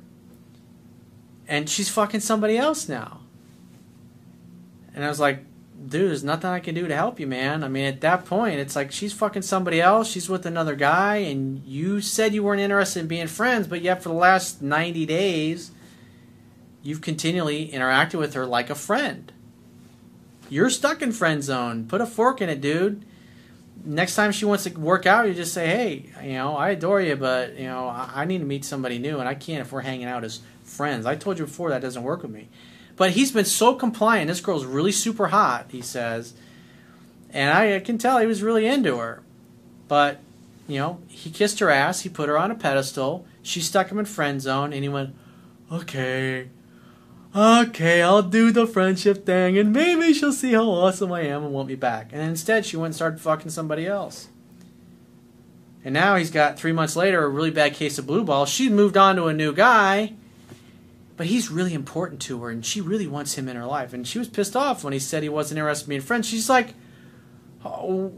and 1.48 1.70
she's 1.70 1.90
fucking 1.90 2.20
somebody 2.20 2.58
else 2.58 2.88
now. 2.88 3.22
And 4.94 5.04
I 5.04 5.10
was 5.10 5.20
like, 5.20 5.44
dude, 5.88 6.10
there's 6.10 6.24
nothing 6.24 6.50
I 6.50 6.60
can 6.60 6.76
do 6.76 6.88
to 6.88 6.96
help 6.96 7.20
you, 7.20 7.28
man. 7.28 7.64
I 7.64 7.68
mean, 7.68 7.86
at 7.86 8.02
that 8.02 8.26
point, 8.26 8.60
it's 8.60 8.76
like 8.76 8.92
she's 8.92 9.14
fucking 9.14 9.42
somebody 9.42 9.82
else. 9.82 10.10
She's 10.10 10.30
with 10.30 10.46
another 10.46 10.76
guy, 10.76 11.18
and 11.18 11.64
you 11.66 12.02
said 12.02 12.34
you 12.34 12.44
weren't 12.44 12.62
interested 12.62 13.00
in 13.00 13.08
being 13.08 13.28
friends, 13.28 13.68
but 13.68 13.82
yet 13.82 14.04
for 14.04 14.10
the 14.10 14.16
last 14.16 14.62
90 14.62 15.06
days, 15.06 15.72
you've 16.84 17.02
continually 17.02 17.70
interacted 17.70 18.20
with 18.20 18.34
her 18.34 18.46
like 18.46 18.70
a 18.70 18.76
friend. 18.76 19.32
You're 20.50 20.70
stuck 20.70 21.02
in 21.02 21.12
friend 21.12 21.44
zone. 21.44 21.88
Put 21.88 22.02
a 22.02 22.06
fork 22.06 22.42
in 22.42 22.50
it, 22.50 22.60
dude. 22.60 23.06
Next 23.86 24.16
time 24.16 24.32
she 24.32 24.46
wants 24.46 24.66
to 24.66 24.72
work 24.72 25.06
out, 25.06 25.28
you 25.28 25.34
just 25.34 25.54
say, 25.54 25.68
"Hey, 25.68 26.28
you 26.28 26.34
know, 26.34 26.56
I 26.56 26.72
adore 26.72 27.02
you, 27.02 27.16
but 27.16 27.58
you 27.58 27.68
know, 27.68 27.88
I 27.88 28.26
need 28.26 28.40
to 28.40 28.46
meet 28.46 28.66
somebody 28.66 29.00
new, 29.00 29.20
and 29.20 29.30
I 29.30 29.34
can't 29.34 29.62
if 29.62 29.72
we're 29.72 29.82
hanging 29.82 30.08
out 30.08 30.24
as 30.24 30.42
friends." 30.64 31.06
I 31.06 31.16
told 31.16 31.40
you 31.40 31.46
before 31.46 31.70
that 31.70 31.82
doesn't 31.82 32.04
work 32.04 32.22
with 32.22 32.32
me. 32.32 32.50
But 32.98 33.12
he's 33.12 33.32
been 33.32 33.46
so 33.46 33.74
compliant. 33.76 34.28
This 34.28 34.42
girl's 34.42 34.66
really 34.66 34.92
super 34.92 35.28
hot, 35.28 35.68
he 35.70 35.82
says, 35.82 36.34
and 37.32 37.50
I, 37.50 37.80
can 37.80 37.98
tell 37.98 38.20
he 38.20 38.28
was 38.28 38.44
really 38.44 38.68
into 38.68 38.98
her. 38.98 39.24
But 39.88 40.20
you 40.68 40.78
know, 40.78 41.00
he 41.08 41.32
kissed 41.32 41.60
her 41.60 41.70
ass. 41.70 42.02
He 42.02 42.10
put 42.10 42.30
her 42.30 42.38
on 42.38 42.52
a 42.52 42.56
pedestal. 42.56 43.26
She 43.42 43.62
stuck 43.62 43.90
him 43.90 43.98
in 43.98 44.06
friend 44.06 44.42
zone, 44.42 44.74
and 44.74 44.84
he 44.84 44.90
went, 44.90 45.16
"Okay." 45.72 46.50
Okay, 47.36 48.02
I'll 48.02 48.22
do 48.24 48.52
the 48.52 48.68
friendship 48.68 49.26
thing, 49.26 49.58
and 49.58 49.72
maybe 49.72 50.14
she'll 50.14 50.34
see 50.34 50.54
how 50.54 50.70
awesome 50.70 51.12
I 51.12 51.22
am 51.22 51.44
and 51.44 51.54
want 51.54 51.70
me 51.70 51.76
back. 51.76 52.10
And 52.12 52.22
instead, 52.22 52.66
she 52.66 52.78
went 52.78 52.88
and 52.88 52.96
started 52.96 53.22
fucking 53.22 53.52
somebody 53.52 53.88
else. 53.88 54.30
And 55.84 55.94
now 55.94 56.16
he's 56.16 56.32
got 56.32 56.60
three 56.60 56.72
months 56.72 56.96
later 56.96 57.24
a 57.24 57.30
really 57.30 57.50
bad 57.50 57.74
case 57.74 57.98
of 57.98 58.06
blue 58.06 58.24
ball. 58.24 58.46
She 58.46 58.70
moved 58.70 58.98
on 58.98 59.16
to 59.16 59.26
a 59.26 59.34
new 59.34 59.54
guy, 59.54 60.14
but 61.18 61.26
he's 61.28 61.50
really 61.50 61.74
important 61.74 62.22
to 62.24 62.42
her, 62.44 62.50
and 62.50 62.66
she 62.66 62.82
really 62.82 63.08
wants 63.08 63.36
him 63.36 63.48
in 63.48 63.56
her 63.56 63.66
life. 63.66 63.94
And 63.94 64.08
she 64.08 64.20
was 64.20 64.28
pissed 64.28 64.56
off 64.56 64.84
when 64.84 64.94
he 64.94 65.00
said 65.00 65.24
he 65.24 65.30
wasn't 65.30 65.58
interested 65.58 65.86
in 65.86 65.90
being 65.90 66.02
friends. 66.02 66.28
She's 66.28 66.50
like, 66.50 66.76
oh, 67.66 68.12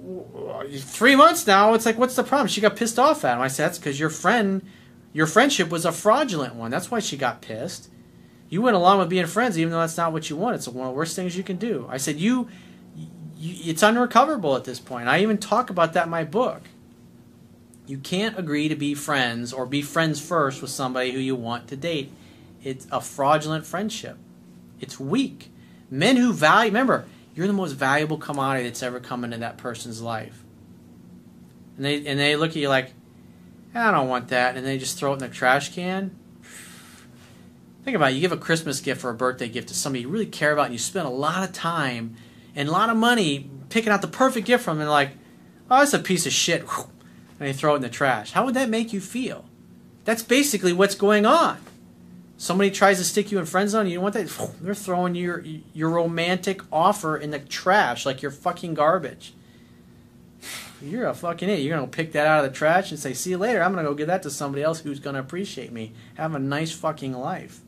three 0.78 1.16
months 1.16 1.48
now. 1.48 1.74
It's 1.74 1.86
like, 1.86 1.98
what's 1.98 2.16
the 2.16 2.24
problem? 2.24 2.48
She 2.48 2.62
got 2.62 2.76
pissed 2.76 3.00
off 3.00 3.24
at 3.24 3.36
him. 3.36 3.42
I 3.42 3.48
said, 3.48 3.68
that's 3.68 3.78
because 3.78 4.00
your 4.00 4.10
friend, 4.10 4.62
your 5.14 5.28
friendship 5.28 5.70
was 5.70 5.86
a 5.86 5.92
fraudulent 5.92 6.56
one. 6.56 6.72
That's 6.72 6.92
why 6.92 7.00
she 7.00 7.16
got 7.16 7.42
pissed. 7.42 7.90
You 8.50 8.62
went 8.62 8.76
along 8.76 9.00
with 9.00 9.10
being 9.10 9.26
friends, 9.26 9.58
even 9.58 9.72
though 9.72 9.80
that's 9.80 9.98
not 9.98 10.14
what 10.14 10.30
you 10.30 10.36
want. 10.36 10.56
It's 10.56 10.68
one 10.68 10.88
of 10.88 10.94
the 10.94 10.98
worst 10.98 11.16
things 11.16 11.36
you 11.36 11.44
can 11.44 11.58
do. 11.58 11.88
I 11.90 11.98
said, 11.98 12.18
you, 12.18 12.48
you 13.38 13.72
it's 13.72 13.82
unrecoverable 13.82 14.56
at 14.56 14.64
this 14.64 14.80
point. 14.80 15.08
I 15.08 15.22
even 15.22 15.38
talk 15.38 15.70
about 15.70 15.94
that 15.94 16.06
in 16.06 16.12
my 16.12 16.24
book. 16.24 16.62
You 17.86 17.98
can't 17.98 18.38
agree 18.38 18.70
to 18.70 18.76
be 18.76 18.94
friends 18.94 19.52
or 19.52 19.66
be 19.66 19.82
friends 19.82 20.22
first 20.22 20.62
with 20.62 20.72
somebody 20.72 21.12
who 21.12 21.20
you 21.20 21.36
want 21.36 21.68
to 21.70 21.76
date. 21.76 22.12
It's 22.64 22.88
a 22.92 23.02
fraudulent 23.02 23.66
friendship. 23.66 24.18
It's 24.80 25.00
weak. 25.00 25.52
Men 25.90 26.18
who 26.18 26.32
value, 26.32 26.70
remember, 26.70 27.06
you're 27.36 27.48
the 27.48 27.54
most 27.54 27.74
valuable 27.74 28.18
commodity 28.18 28.70
that's 28.70 28.84
ever 28.84 29.00
come 29.00 29.24
into 29.24 29.38
that 29.38 29.58
person's 29.58 30.02
life. 30.02 30.44
And 31.76 31.86
they 31.86 32.06
and 32.06 32.20
they 32.20 32.36
look 32.36 32.52
at 32.52 32.58
you 32.58 32.70
like, 32.70 32.94
I 33.74 33.92
don't 33.92 34.08
want 34.08 34.28
that, 34.28 34.56
and 34.56 34.66
they 34.66 34.78
just 34.78 34.98
throw 34.98 35.12
it 35.12 35.16
in 35.16 35.20
the 35.20 35.30
trash 35.30 35.74
can. 35.74 36.16
Think 37.84 37.96
about 37.96 38.12
it. 38.12 38.16
You 38.16 38.22
give 38.22 38.32
a 38.32 38.38
Christmas 38.38 38.80
gift 38.80 39.04
or 39.04 39.10
a 39.10 39.14
birthday 39.14 39.50
gift 39.50 39.68
to 39.68 39.74
somebody 39.74 40.02
you 40.02 40.10
really 40.10 40.26
care 40.26 40.54
about 40.54 40.66
and 40.66 40.74
you 40.74 40.80
spend 40.80 41.06
a 41.06 41.12
lot 41.12 41.44
of 41.44 41.54
time 41.54 42.16
and 42.56 42.70
a 42.70 42.72
lot 42.72 42.90
of 42.90 42.96
money 42.96 43.50
picking 43.70 43.92
out 43.92 44.02
the 44.02 44.08
perfect 44.08 44.48
gift 44.48 44.64
from 44.64 44.78
them 44.78 44.84
and 44.84 44.92
like, 44.92 45.12
oh, 45.70 45.80
that's 45.80 45.94
a 45.94 46.00
piece 46.00 46.26
of 46.26 46.34
shit. 46.34 46.66
And 47.40 47.50
they 47.50 47.54
throw 47.54 47.74
it 47.74 47.78
in 47.78 47.82
the 47.82 47.90
trash. 47.90 48.32
How 48.32 48.46
would 48.46 48.54
that 48.54 48.70
make 48.70 48.94
you 48.94 49.02
feel? 49.02 49.46
That's 50.06 50.22
basically 50.24 50.72
what's 50.72 50.96
going 50.96 51.26
on. 51.26 51.58
Somebody 52.38 52.72
tries 52.72 53.00
to 53.00 53.04
stick 53.04 53.32
you 53.32 53.40
in 53.40 53.46
friend 53.46 53.70
zone, 53.70 53.88
you 53.88 53.96
don't 53.96 54.04
want 54.04 54.14
that. 54.14 54.52
they're 54.62 54.76
throwing 54.76 55.16
your 55.16 55.44
your 55.74 55.90
romantic 55.90 56.62
offer 56.72 57.18
in 57.18 57.32
the 57.32 57.40
trash 57.40 58.06
like 58.06 58.22
you're 58.22 58.32
fucking 58.32 58.76
garbage. 58.76 59.34
You're 60.82 61.08
a 61.08 61.14
fucking 61.14 61.50
idiot. 61.50 61.66
You're 61.66 61.78
gonna 61.78 61.88
pick 61.88 62.12
that 62.12 62.28
out 62.28 62.46
of 62.46 62.52
the 62.52 62.56
trash 62.56 62.92
and 62.92 63.00
say, 63.00 63.14
"See 63.14 63.32
you 63.32 63.38
later." 63.38 63.64
I'm 63.64 63.74
gonna 63.74 63.88
go 63.88 63.94
give 63.94 64.08
that 64.08 64.24
to 64.24 64.30
somebody 64.30 64.62
else 64.62 64.82
who's 64.82 65.00
gonna 65.00 65.20
appreciate 65.20 65.72
me. 65.72 65.94
Have 66.16 66.36
a 66.36 66.40
nice 66.40 66.72
fucking 66.72 67.14
life. 67.14 67.63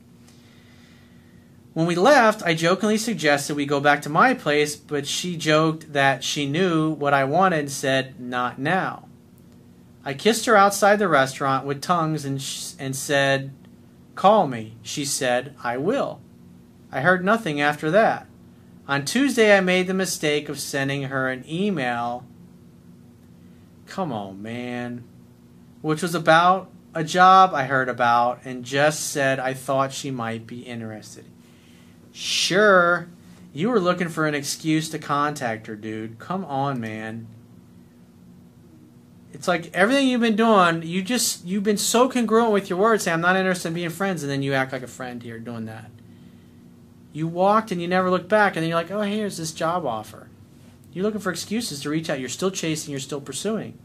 When 1.75 1.88
we 1.88 1.96
left, 1.96 2.41
I 2.44 2.53
jokingly 2.53 2.98
suggested 2.98 3.58
we 3.58 3.65
go 3.65 3.82
back 3.82 4.01
to 4.03 4.10
my 4.10 4.34
place, 4.34 4.77
but 4.77 5.05
she 5.05 5.36
joked 5.36 5.91
that 5.91 6.24
she 6.24 6.46
knew 6.46 6.91
what 6.91 7.13
I 7.13 7.25
wanted 7.25 7.60
and 7.60 7.70
said, 7.70 8.17
not 8.17 8.58
now. 8.58 9.10
I 10.05 10.13
kissed 10.13 10.46
her 10.46 10.55
outside 10.55 11.00
the 11.00 11.10
restaurant 11.10 11.65
with 11.65 11.82
tongues 11.82 12.24
and, 12.24 12.41
sh- 12.41 12.72
and 12.79 12.96
said, 12.96 13.51
Call 14.15 14.48
me. 14.48 14.77
She 14.84 15.03
said, 15.03 15.53
I 15.65 15.75
will. 15.75 16.22
I 16.94 17.01
heard 17.01 17.25
nothing 17.25 17.60
after 17.60 17.91
that. 17.91 18.25
On 18.88 19.03
Tuesday, 19.03 19.58
I 19.58 19.60
made 19.60 19.88
the 19.88 19.94
mistake 19.94 20.48
of 20.48 20.62
sending 20.62 21.03
her 21.03 21.27
an 21.27 21.44
email. 21.46 22.24
Come 23.86 24.13
on, 24.13 24.41
man. 24.41 25.03
Which 25.82 26.01
was 26.01 26.15
about 26.15 26.72
a 26.94 27.03
job 27.03 27.53
I 27.53 27.65
heard 27.65 27.89
about 27.89 28.39
and 28.46 28.63
just 28.63 29.10
said 29.10 29.41
I 29.41 29.53
thought 29.53 29.91
she 29.91 30.10
might 30.10 30.48
be 30.48 30.62
interested. 30.62 31.25
Sure, 32.17 33.10
you 33.51 33.69
were 33.69 33.79
looking 33.79 34.07
for 34.07 34.25
an 34.25 34.34
excuse 34.34 34.88
to 34.88 34.98
contact 34.98 35.67
her, 35.67 35.75
dude. 35.75 36.17
Come 36.17 36.45
on, 36.45 36.79
man. 36.79 37.27
It's 39.34 39.50
like 39.50 39.69
everything 39.74 40.07
you've 40.07 40.22
been 40.22 40.38
doing, 40.38 40.84
you 40.84 41.01
just 41.01 41.43
you've 41.43 41.63
been 41.63 41.75
so 41.75 42.07
congruent 42.07 42.53
with 42.53 42.69
your 42.69 42.79
words, 42.79 43.03
saying 43.03 43.15
I'm 43.15 43.22
not 43.22 43.36
interested 43.36 43.67
in 43.67 43.74
being 43.74 43.89
friends, 43.89 44.24
and 44.24 44.31
then 44.31 44.41
you 44.41 44.53
act 44.53 44.72
like 44.72 44.81
a 44.81 44.88
friend 44.88 45.22
here 45.22 45.39
doing 45.39 45.65
that. 45.65 45.91
You 47.12 47.27
walked 47.27 47.74
and 47.74 47.81
you 47.81 47.88
never 47.89 48.10
looked 48.10 48.29
back, 48.29 48.55
and 48.55 48.63
then 48.63 48.69
you're 48.69 48.79
like, 48.79 48.91
oh, 48.91 49.01
here's 49.01 49.36
this 49.36 49.51
job 49.51 49.86
offer. 49.86 50.29
You're 50.93 51.03
looking 51.03 51.19
for 51.19 51.31
excuses 51.31 51.81
to 51.81 51.89
reach 51.89 52.10
out. 52.10 52.22
You're 52.22 52.29
still 52.29 52.50
chasing, 52.50 52.91
you're 52.91 53.01
still 53.01 53.19
pursuing. 53.19 53.77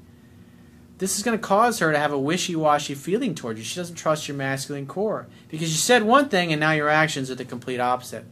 This 1.01 1.17
is 1.17 1.23
going 1.23 1.39
to 1.39 1.43
cause 1.43 1.79
her 1.79 1.91
to 1.93 1.99
have 1.99 2.13
a 2.13 2.19
wishy 2.19 2.55
washy 2.55 2.95
feeling 2.95 3.35
toward 3.35 3.57
you. 3.57 3.65
She 3.65 3.77
doesn't 3.77 3.97
trust 3.97 4.29
your 4.29 4.37
masculine 4.37 4.87
core 4.87 5.29
because 5.49 5.71
you 5.71 5.79
said 5.79 6.03
one 6.03 6.29
thing 6.29 6.53
and 6.53 6.61
now 6.61 6.73
your 6.73 6.91
actions 6.91 7.31
are 7.31 7.35
the 7.35 7.47
complete 7.47 7.81
opposite. 7.81 8.27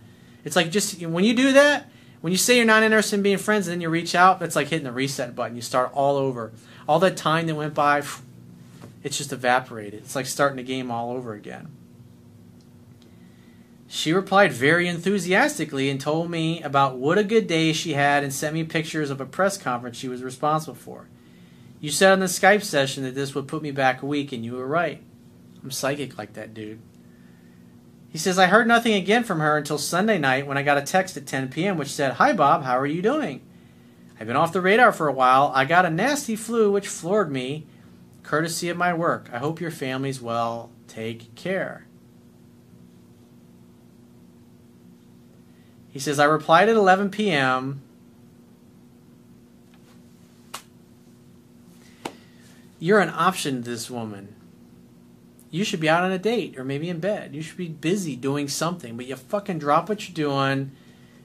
It's 0.44 0.54
like 0.54 0.70
just 0.70 1.00
when 1.00 1.24
you 1.24 1.32
do 1.32 1.54
that, 1.54 1.88
when 2.20 2.30
you 2.30 2.36
say 2.36 2.56
you're 2.56 2.66
not 2.66 2.82
interested 2.82 3.16
in 3.16 3.22
being 3.22 3.38
friends 3.38 3.66
and 3.66 3.72
then 3.72 3.80
you 3.80 3.88
reach 3.88 4.14
out, 4.14 4.38
that's 4.38 4.54
like 4.54 4.68
hitting 4.68 4.84
the 4.84 4.92
reset 4.92 5.34
button. 5.34 5.56
You 5.56 5.62
start 5.62 5.90
all 5.94 6.16
over. 6.16 6.52
All 6.86 6.98
that 6.98 7.16
time 7.16 7.46
that 7.46 7.54
went 7.54 7.72
by, 7.72 8.02
it's 9.02 9.16
just 9.16 9.32
evaporated. 9.32 10.00
It's 10.00 10.14
like 10.14 10.26
starting 10.26 10.58
a 10.58 10.62
game 10.62 10.90
all 10.90 11.12
over 11.12 11.32
again. 11.32 11.68
She 13.86 14.12
replied 14.12 14.52
very 14.52 14.88
enthusiastically 14.88 15.88
and 15.88 15.98
told 15.98 16.30
me 16.30 16.60
about 16.60 16.98
what 16.98 17.16
a 17.16 17.24
good 17.24 17.46
day 17.46 17.72
she 17.72 17.94
had 17.94 18.22
and 18.22 18.30
sent 18.30 18.52
me 18.52 18.62
pictures 18.64 19.08
of 19.08 19.22
a 19.22 19.26
press 19.26 19.56
conference 19.56 19.96
she 19.96 20.08
was 20.08 20.22
responsible 20.22 20.74
for. 20.74 21.06
You 21.80 21.90
said 21.90 22.12
on 22.12 22.20
the 22.20 22.26
Skype 22.26 22.62
session 22.62 23.04
that 23.04 23.14
this 23.14 23.34
would 23.34 23.46
put 23.46 23.62
me 23.62 23.70
back 23.70 24.02
a 24.02 24.06
week, 24.06 24.32
and 24.32 24.44
you 24.44 24.54
were 24.54 24.66
right. 24.66 25.02
I'm 25.62 25.70
psychic 25.70 26.18
like 26.18 26.34
that, 26.34 26.54
dude. 26.54 26.80
He 28.10 28.18
says, 28.18 28.38
I 28.38 28.46
heard 28.46 28.66
nothing 28.66 28.94
again 28.94 29.22
from 29.22 29.40
her 29.40 29.56
until 29.56 29.78
Sunday 29.78 30.18
night 30.18 30.46
when 30.46 30.56
I 30.56 30.62
got 30.62 30.78
a 30.78 30.82
text 30.82 31.16
at 31.16 31.26
10 31.26 31.50
p.m. 31.50 31.76
which 31.76 31.92
said, 31.92 32.14
Hi, 32.14 32.32
Bob, 32.32 32.64
how 32.64 32.78
are 32.78 32.86
you 32.86 33.02
doing? 33.02 33.42
I've 34.18 34.26
been 34.26 34.36
off 34.36 34.52
the 34.52 34.60
radar 34.60 34.92
for 34.92 35.06
a 35.06 35.12
while. 35.12 35.52
I 35.54 35.64
got 35.64 35.84
a 35.84 35.90
nasty 35.90 36.34
flu 36.34 36.72
which 36.72 36.88
floored 36.88 37.30
me, 37.30 37.66
courtesy 38.22 38.68
of 38.68 38.76
my 38.76 38.92
work. 38.92 39.28
I 39.32 39.38
hope 39.38 39.60
your 39.60 39.70
family's 39.70 40.20
well. 40.20 40.70
Take 40.88 41.34
care. 41.34 41.86
He 45.90 45.98
says, 45.98 46.18
I 46.18 46.24
replied 46.24 46.68
at 46.68 46.76
11 46.76 47.10
p.m. 47.10 47.82
You're 52.78 53.00
an 53.00 53.10
option 53.10 53.62
to 53.62 53.70
this 53.70 53.90
woman. 53.90 54.34
you 55.50 55.64
should 55.64 55.80
be 55.80 55.88
out 55.88 56.04
on 56.04 56.12
a 56.12 56.18
date 56.18 56.58
or 56.58 56.64
maybe 56.64 56.90
in 56.90 57.00
bed. 57.00 57.34
You 57.34 57.40
should 57.42 57.56
be 57.56 57.68
busy 57.68 58.14
doing 58.16 58.48
something, 58.48 58.96
but 58.96 59.06
you 59.06 59.16
fucking 59.16 59.58
drop 59.58 59.88
what 59.88 60.06
you're 60.06 60.14
doing 60.14 60.72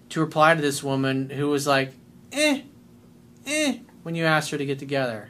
to 0.09 0.19
reply 0.21 0.55
to 0.55 0.61
this 0.61 0.81
woman 0.81 1.29
who 1.29 1.49
was 1.49 1.67
like, 1.67 1.91
eh, 2.31 2.61
eh, 3.45 3.79
when 4.03 4.15
you 4.15 4.23
asked 4.23 4.51
her 4.51 4.57
to 4.57 4.65
get 4.65 4.79
together. 4.79 5.29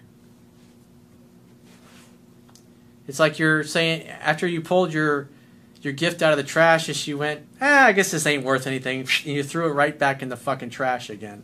It's 3.07 3.19
like 3.19 3.39
you're 3.39 3.63
saying 3.63 4.07
after 4.07 4.47
you 4.47 4.61
pulled 4.61 4.93
your 4.93 5.27
your 5.81 5.91
gift 5.91 6.21
out 6.21 6.31
of 6.31 6.37
the 6.37 6.43
trash 6.43 6.87
and 6.87 6.95
she 6.95 7.13
went, 7.13 7.45
ah, 7.59 7.85
I 7.87 7.91
guess 7.91 8.11
this 8.11 8.25
ain't 8.25 8.45
worth 8.45 8.65
anything, 8.67 9.01
and 9.01 9.09
you 9.25 9.43
threw 9.43 9.65
it 9.67 9.73
right 9.73 9.97
back 9.97 10.21
in 10.21 10.29
the 10.29 10.37
fucking 10.37 10.69
trash 10.69 11.09
again. 11.09 11.43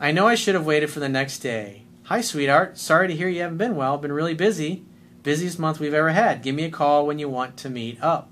I 0.00 0.10
know 0.10 0.26
I 0.26 0.34
should 0.34 0.56
have 0.56 0.66
waited 0.66 0.90
for 0.90 0.98
the 0.98 1.08
next 1.08 1.38
day. 1.38 1.83
Hi, 2.08 2.20
sweetheart. 2.20 2.76
Sorry 2.76 3.08
to 3.08 3.16
hear 3.16 3.28
you 3.28 3.40
haven't 3.40 3.56
been 3.56 3.76
well. 3.76 3.96
Been 3.96 4.12
really 4.12 4.34
busy. 4.34 4.84
Busiest 5.22 5.58
month 5.58 5.80
we've 5.80 5.94
ever 5.94 6.10
had. 6.10 6.42
Give 6.42 6.54
me 6.54 6.64
a 6.64 6.70
call 6.70 7.06
when 7.06 7.18
you 7.18 7.30
want 7.30 7.56
to 7.56 7.70
meet 7.70 7.98
up. 8.02 8.30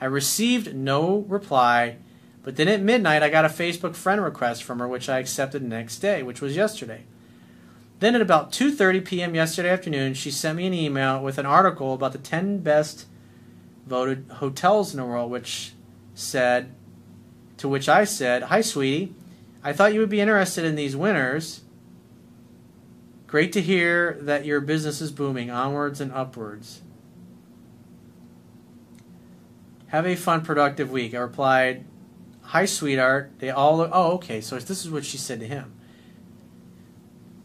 I 0.00 0.06
received 0.06 0.74
no 0.74 1.18
reply, 1.28 1.98
but 2.42 2.56
then 2.56 2.68
at 2.68 2.80
midnight 2.80 3.22
I 3.22 3.28
got 3.28 3.44
a 3.44 3.50
Facebook 3.50 3.96
friend 3.96 4.24
request 4.24 4.62
from 4.62 4.78
her 4.78 4.88
which 4.88 5.10
I 5.10 5.18
accepted 5.18 5.62
the 5.62 5.68
next 5.68 5.98
day, 5.98 6.22
which 6.22 6.40
was 6.40 6.56
yesterday. 6.56 7.02
Then 8.00 8.14
at 8.14 8.22
about 8.22 8.50
2:30 8.50 9.04
p.m. 9.04 9.34
yesterday 9.34 9.68
afternoon, 9.68 10.14
she 10.14 10.30
sent 10.30 10.56
me 10.56 10.66
an 10.66 10.72
email 10.72 11.22
with 11.22 11.36
an 11.36 11.44
article 11.44 11.92
about 11.92 12.12
the 12.12 12.18
10 12.18 12.60
best 12.60 13.04
voted 13.86 14.24
hotels 14.36 14.94
in 14.94 15.00
the 15.00 15.04
world, 15.04 15.30
which 15.30 15.74
said, 16.14 16.74
to 17.58 17.68
which 17.68 17.90
I 17.90 18.04
said, 18.04 18.44
Hi, 18.44 18.62
sweetie. 18.62 19.14
I 19.62 19.74
thought 19.74 19.92
you 19.92 20.00
would 20.00 20.08
be 20.08 20.22
interested 20.22 20.64
in 20.64 20.76
these 20.76 20.96
winners. 20.96 21.60
Great 23.32 23.54
to 23.54 23.62
hear 23.62 24.18
that 24.20 24.44
your 24.44 24.60
business 24.60 25.00
is 25.00 25.10
booming 25.10 25.50
onwards 25.50 26.02
and 26.02 26.12
upwards. 26.12 26.82
Have 29.86 30.06
a 30.06 30.16
fun, 30.16 30.42
productive 30.42 30.90
week. 30.90 31.14
I 31.14 31.18
replied, 31.20 31.86
Hi, 32.42 32.66
sweetheart. 32.66 33.32
They 33.38 33.48
all 33.48 33.78
look. 33.78 33.90
Oh, 33.90 34.12
okay. 34.16 34.42
So 34.42 34.58
this 34.58 34.84
is 34.84 34.90
what 34.90 35.06
she 35.06 35.16
said 35.16 35.40
to 35.40 35.46
him. 35.46 35.72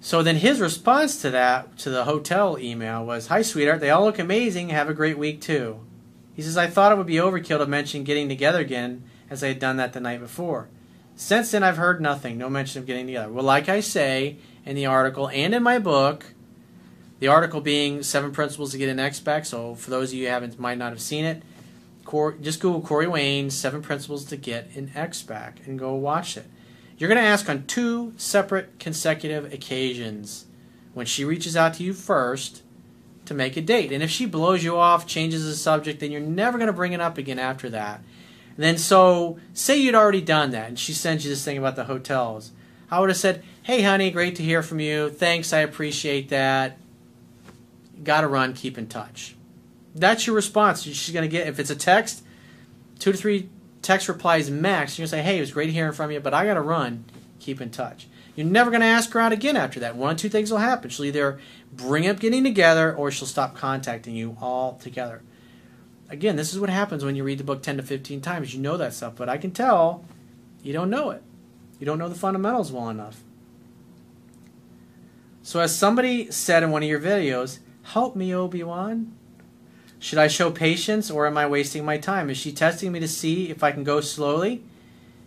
So 0.01 0.22
then 0.22 0.36
his 0.36 0.60
response 0.60 1.22
to 1.22 1.29
that, 1.29 1.77
to 1.77 1.89
the 1.89 2.03
hotel 2.03 2.60
email, 2.60 3.06
was 3.06 3.27
Hi, 3.27 3.41
sweetheart. 3.41 3.79
They 3.79 3.89
all 3.89 4.03
look 4.03 4.20
amazing. 4.20 4.67
Have 4.67 4.89
a 4.89 4.94
great 4.94 5.17
week, 5.17 5.39
too. 5.39 5.79
He 6.36 6.41
says, 6.41 6.58
I 6.58 6.67
thought 6.67 6.91
it 6.91 6.98
would 6.98 7.08
be 7.08 7.15
overkill 7.15 7.60
to 7.60 7.65
mention 7.65 8.03
getting 8.03 8.27
together 8.27 8.60
again, 8.60 9.03
as 9.29 9.41
I 9.41 9.48
had 9.48 9.60
done 9.60 9.77
that 9.77 9.94
the 9.94 10.01
night 10.01 10.20
before. 10.20 10.67
Since 11.15 11.51
then, 11.51 11.63
I've 11.63 11.77
heard 11.77 12.01
nothing, 12.01 12.38
no 12.38 12.50
mention 12.50 12.82
of 12.82 12.86
getting 12.86 13.08
together. 13.08 13.32
Well, 13.32 13.46
like 13.46 13.70
I 13.70 13.79
say 13.79 14.38
in 14.67 14.75
the 14.75 14.86
article 14.86 15.29
and 15.29 15.55
in 15.55 15.63
my 15.63 15.79
book, 15.79 16.25
the 17.19 17.29
article 17.29 17.62
being 17.62 18.03
Seven 18.03 18.31
Principles 18.31 18.71
to 18.71 18.77
Get 18.77 18.89
an 18.89 19.00
Ex 19.00 19.19
Back. 19.19 19.45
So 19.45 19.75
for 19.75 19.89
those 19.89 20.12
of 20.12 20.19
you 20.19 20.25
who 20.25 20.31
haven't 20.31 20.59
might 20.59 20.77
not 20.77 20.91
have 20.91 21.01
seen 21.01 21.25
it, 21.25 21.41
just 22.41 22.59
Google 22.59 22.81
Corey 22.81 23.07
Wayne 23.07 23.50
Seven 23.50 23.81
Principles 23.81 24.25
to 24.25 24.36
Get 24.36 24.75
an 24.75 24.91
Ex 24.93 25.21
Back 25.21 25.62
and 25.65 25.79
go 25.79 25.95
watch 25.95 26.36
it. 26.38 26.45
You're 26.97 27.07
going 27.07 27.21
to 27.21 27.27
ask 27.27 27.50
on 27.50 27.65
two 27.65 28.13
separate 28.17 28.77
consecutive 28.79 29.53
occasions 29.53 30.45
when 30.93 31.05
she 31.05 31.24
reaches 31.24 31.55
out 31.55 31.75
to 31.75 31.83
you 31.83 31.93
first 31.93 32.62
to 33.25 33.33
make 33.33 33.55
a 33.55 33.62
date. 33.62 33.91
And 33.91 34.03
if 34.03 34.09
she 34.09 34.25
blows 34.25 34.63
you 34.63 34.77
off, 34.77 35.07
changes 35.07 35.45
the 35.45 35.55
subject, 35.55 36.00
then 36.00 36.12
you're 36.12 36.21
never 36.21 36.57
going 36.57 36.67
to 36.67 36.74
bring 36.74 36.93
it 36.93 37.01
up 37.01 37.17
again 37.17 37.39
after 37.39 37.69
that. 37.69 38.01
And 38.55 38.63
then 38.63 38.77
so 38.77 39.38
say 39.53 39.77
you'd 39.77 39.95
already 39.95 40.21
done 40.21 40.51
that 40.51 40.67
and 40.67 40.79
she 40.79 40.91
sends 40.91 41.24
you 41.24 41.29
this 41.29 41.45
thing 41.45 41.57
about 41.57 41.75
the 41.75 41.86
hotels. 41.86 42.51
I 42.89 43.00
would 43.00 43.10
have 43.10 43.17
said, 43.17 43.44
"Hey 43.63 43.82
honey, 43.82 44.12
great 44.12 44.36
to 44.38 44.44
hear 44.44 44.63
from 44.63 44.79
you. 44.79 45.10
Thanks, 45.10 45.53
I 45.53 45.60
appreciate 45.60 46.29
that. 46.29 46.77
Got 48.03 48.22
to 48.22 48.27
run, 48.27 48.53
keep 48.53 48.77
in 48.77 48.88
touch." 48.88 49.36
That's 49.96 50.27
your 50.27 50.36
response. 50.36 50.84
She's 50.84 51.12
going 51.12 51.27
to 51.27 51.32
get 51.32 51.47
if 51.47 51.60
it's 51.60 51.69
a 51.69 51.76
text, 51.76 52.23
2 53.00 53.12
to 53.12 53.17
3 53.17 53.50
text 53.82 54.08
replies 54.08 54.50
max. 54.52 54.97
You're 54.97 55.04
going 55.04 55.10
to 55.10 55.17
say, 55.17 55.21
"Hey, 55.23 55.38
it 55.38 55.41
was 55.41 55.52
great 55.52 55.71
hearing 55.71 55.93
from 55.93 56.12
you, 56.12 56.19
but 56.19 56.34
I 56.34 56.45
got 56.45 56.54
to 56.54 56.62
run. 56.62 57.06
Keep 57.39 57.62
in 57.62 57.71
touch." 57.71 58.08
You're 58.38 58.45
never 58.45 58.69
going 58.69 58.82
to 58.82 58.88
ask 58.88 59.12
her 59.13 59.19
out 59.19 59.32
again 59.32 59.58
after 59.58 59.80
that. 59.80 59.95
One 59.95 60.12
of 60.12 60.17
two 60.17 60.30
things 60.30 60.52
will 60.52 60.60
happen. 60.60 60.91
She'll 60.91 61.06
either 61.06 61.39
bring 61.73 62.08
up 62.08 62.19
getting 62.19 62.43
together 62.43 62.95
or 62.95 63.10
she'll 63.10 63.28
stop 63.28 63.56
contacting 63.56 64.15
you 64.15 64.38
altogether. 64.39 65.23
Again, 66.08 66.36
this 66.36 66.54
is 66.54 66.60
what 66.60 66.69
happens 66.69 67.04
when 67.04 67.15
you 67.15 67.23
read 67.23 67.39
the 67.39 67.43
book 67.43 67.63
10 67.63 67.78
to 67.78 67.84
15 67.84 68.21
times. 68.21 68.54
You 68.54 68.62
know 68.62 68.78
that 68.78 68.93
stuff, 68.93 69.13
but 69.15 69.28
I 69.28 69.38
can 69.38 69.50
tell 69.50 70.06
you 70.62 70.71
don't 70.71 70.91
know 70.91 71.10
it. 71.10 71.23
You 71.80 71.86
don't 71.86 72.00
know 72.00 72.10
the 72.10 72.16
fundamentals 72.16 72.72
well 72.72 72.90
enough. 72.90 73.22
So, 75.44 75.60
as 75.60 75.76
somebody 75.76 76.30
said 76.32 76.63
in 76.63 76.72
one 76.72 76.84
of 76.84 76.90
your 76.90 77.00
videos, 77.00 77.60
help 77.84 78.16
me, 78.16 78.34
Obi 78.34 78.63
Wan. 78.63 79.13
Should 80.00 80.20
I 80.20 80.28
show 80.28 80.52
patience 80.52 81.10
or 81.10 81.26
am 81.26 81.38
I 81.38 81.48
wasting 81.48 81.86
my 81.86 81.98
time? 81.98 82.30
Is 82.30 82.38
she 82.38 82.52
testing 82.52 82.92
me 82.92 83.00
to 83.00 83.08
see 83.08 83.50
if 83.50 83.63
I 83.63 83.72
can 83.72 83.84
go 83.84 84.02
slowly? 84.02 84.63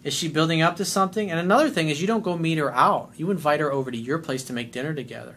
Is 0.05 0.15
she 0.15 0.29
building 0.29 0.63
up 0.63 0.77
to 0.77 0.85
something? 0.85 1.31
And 1.31 1.41
another 1.41 1.69
thing 1.69 1.89
is, 1.89 2.01
you 2.01 2.07
don't 2.07 2.23
go 2.23 2.37
meet 2.37 2.59
her 2.59 2.75
out. 2.75 3.11
You 3.17 3.31
invite 3.31 3.61
her 3.61 3.73
over 3.73 3.91
to 3.91 3.97
your 3.97 4.19
place 4.19 4.45
to 4.45 4.53
make 4.53 4.73
dinner 4.73 4.95
together. 4.95 5.37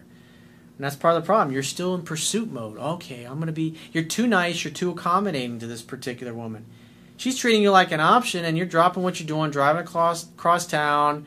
And 0.77 0.85
that's 0.85 0.95
part 0.95 1.15
of 1.15 1.23
the 1.23 1.25
problem. 1.25 1.53
You're 1.53 1.63
still 1.63 1.95
in 1.95 2.03
pursuit 2.03 2.51
mode. 2.51 2.77
Okay, 2.77 3.25
I'm 3.25 3.35
going 3.35 3.47
to 3.47 3.53
be. 3.53 3.77
You're 3.91 4.03
too 4.03 4.27
nice. 4.27 4.63
You're 4.63 4.73
too 4.73 4.91
accommodating 4.91 5.59
to 5.59 5.67
this 5.67 5.81
particular 5.81 6.33
woman. 6.33 6.65
She's 7.17 7.37
treating 7.37 7.61
you 7.61 7.71
like 7.71 7.91
an 7.91 7.99
option, 7.99 8.43
and 8.43 8.57
you're 8.57 8.65
dropping 8.65 9.03
what 9.03 9.19
you're 9.19 9.27
doing, 9.27 9.51
driving 9.51 9.83
across, 9.83 10.23
across 10.23 10.65
town, 10.65 11.25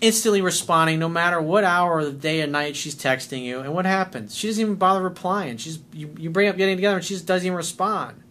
instantly 0.00 0.40
responding 0.40 0.98
no 0.98 1.08
matter 1.08 1.40
what 1.40 1.64
hour 1.64 1.98
of 2.00 2.06
the 2.06 2.12
day 2.12 2.40
or 2.42 2.46
night 2.46 2.76
she's 2.76 2.94
texting 2.94 3.42
you. 3.42 3.60
And 3.60 3.74
what 3.74 3.84
happens? 3.84 4.34
She 4.34 4.46
doesn't 4.46 4.62
even 4.62 4.74
bother 4.76 5.02
replying. 5.02 5.56
She's 5.56 5.80
you, 5.92 6.14
you 6.18 6.30
bring 6.30 6.48
up 6.48 6.56
getting 6.56 6.76
together, 6.76 6.96
and 6.96 7.04
she 7.04 7.14
just 7.14 7.26
doesn't 7.26 7.46
even 7.46 7.56
respond. 7.56 8.22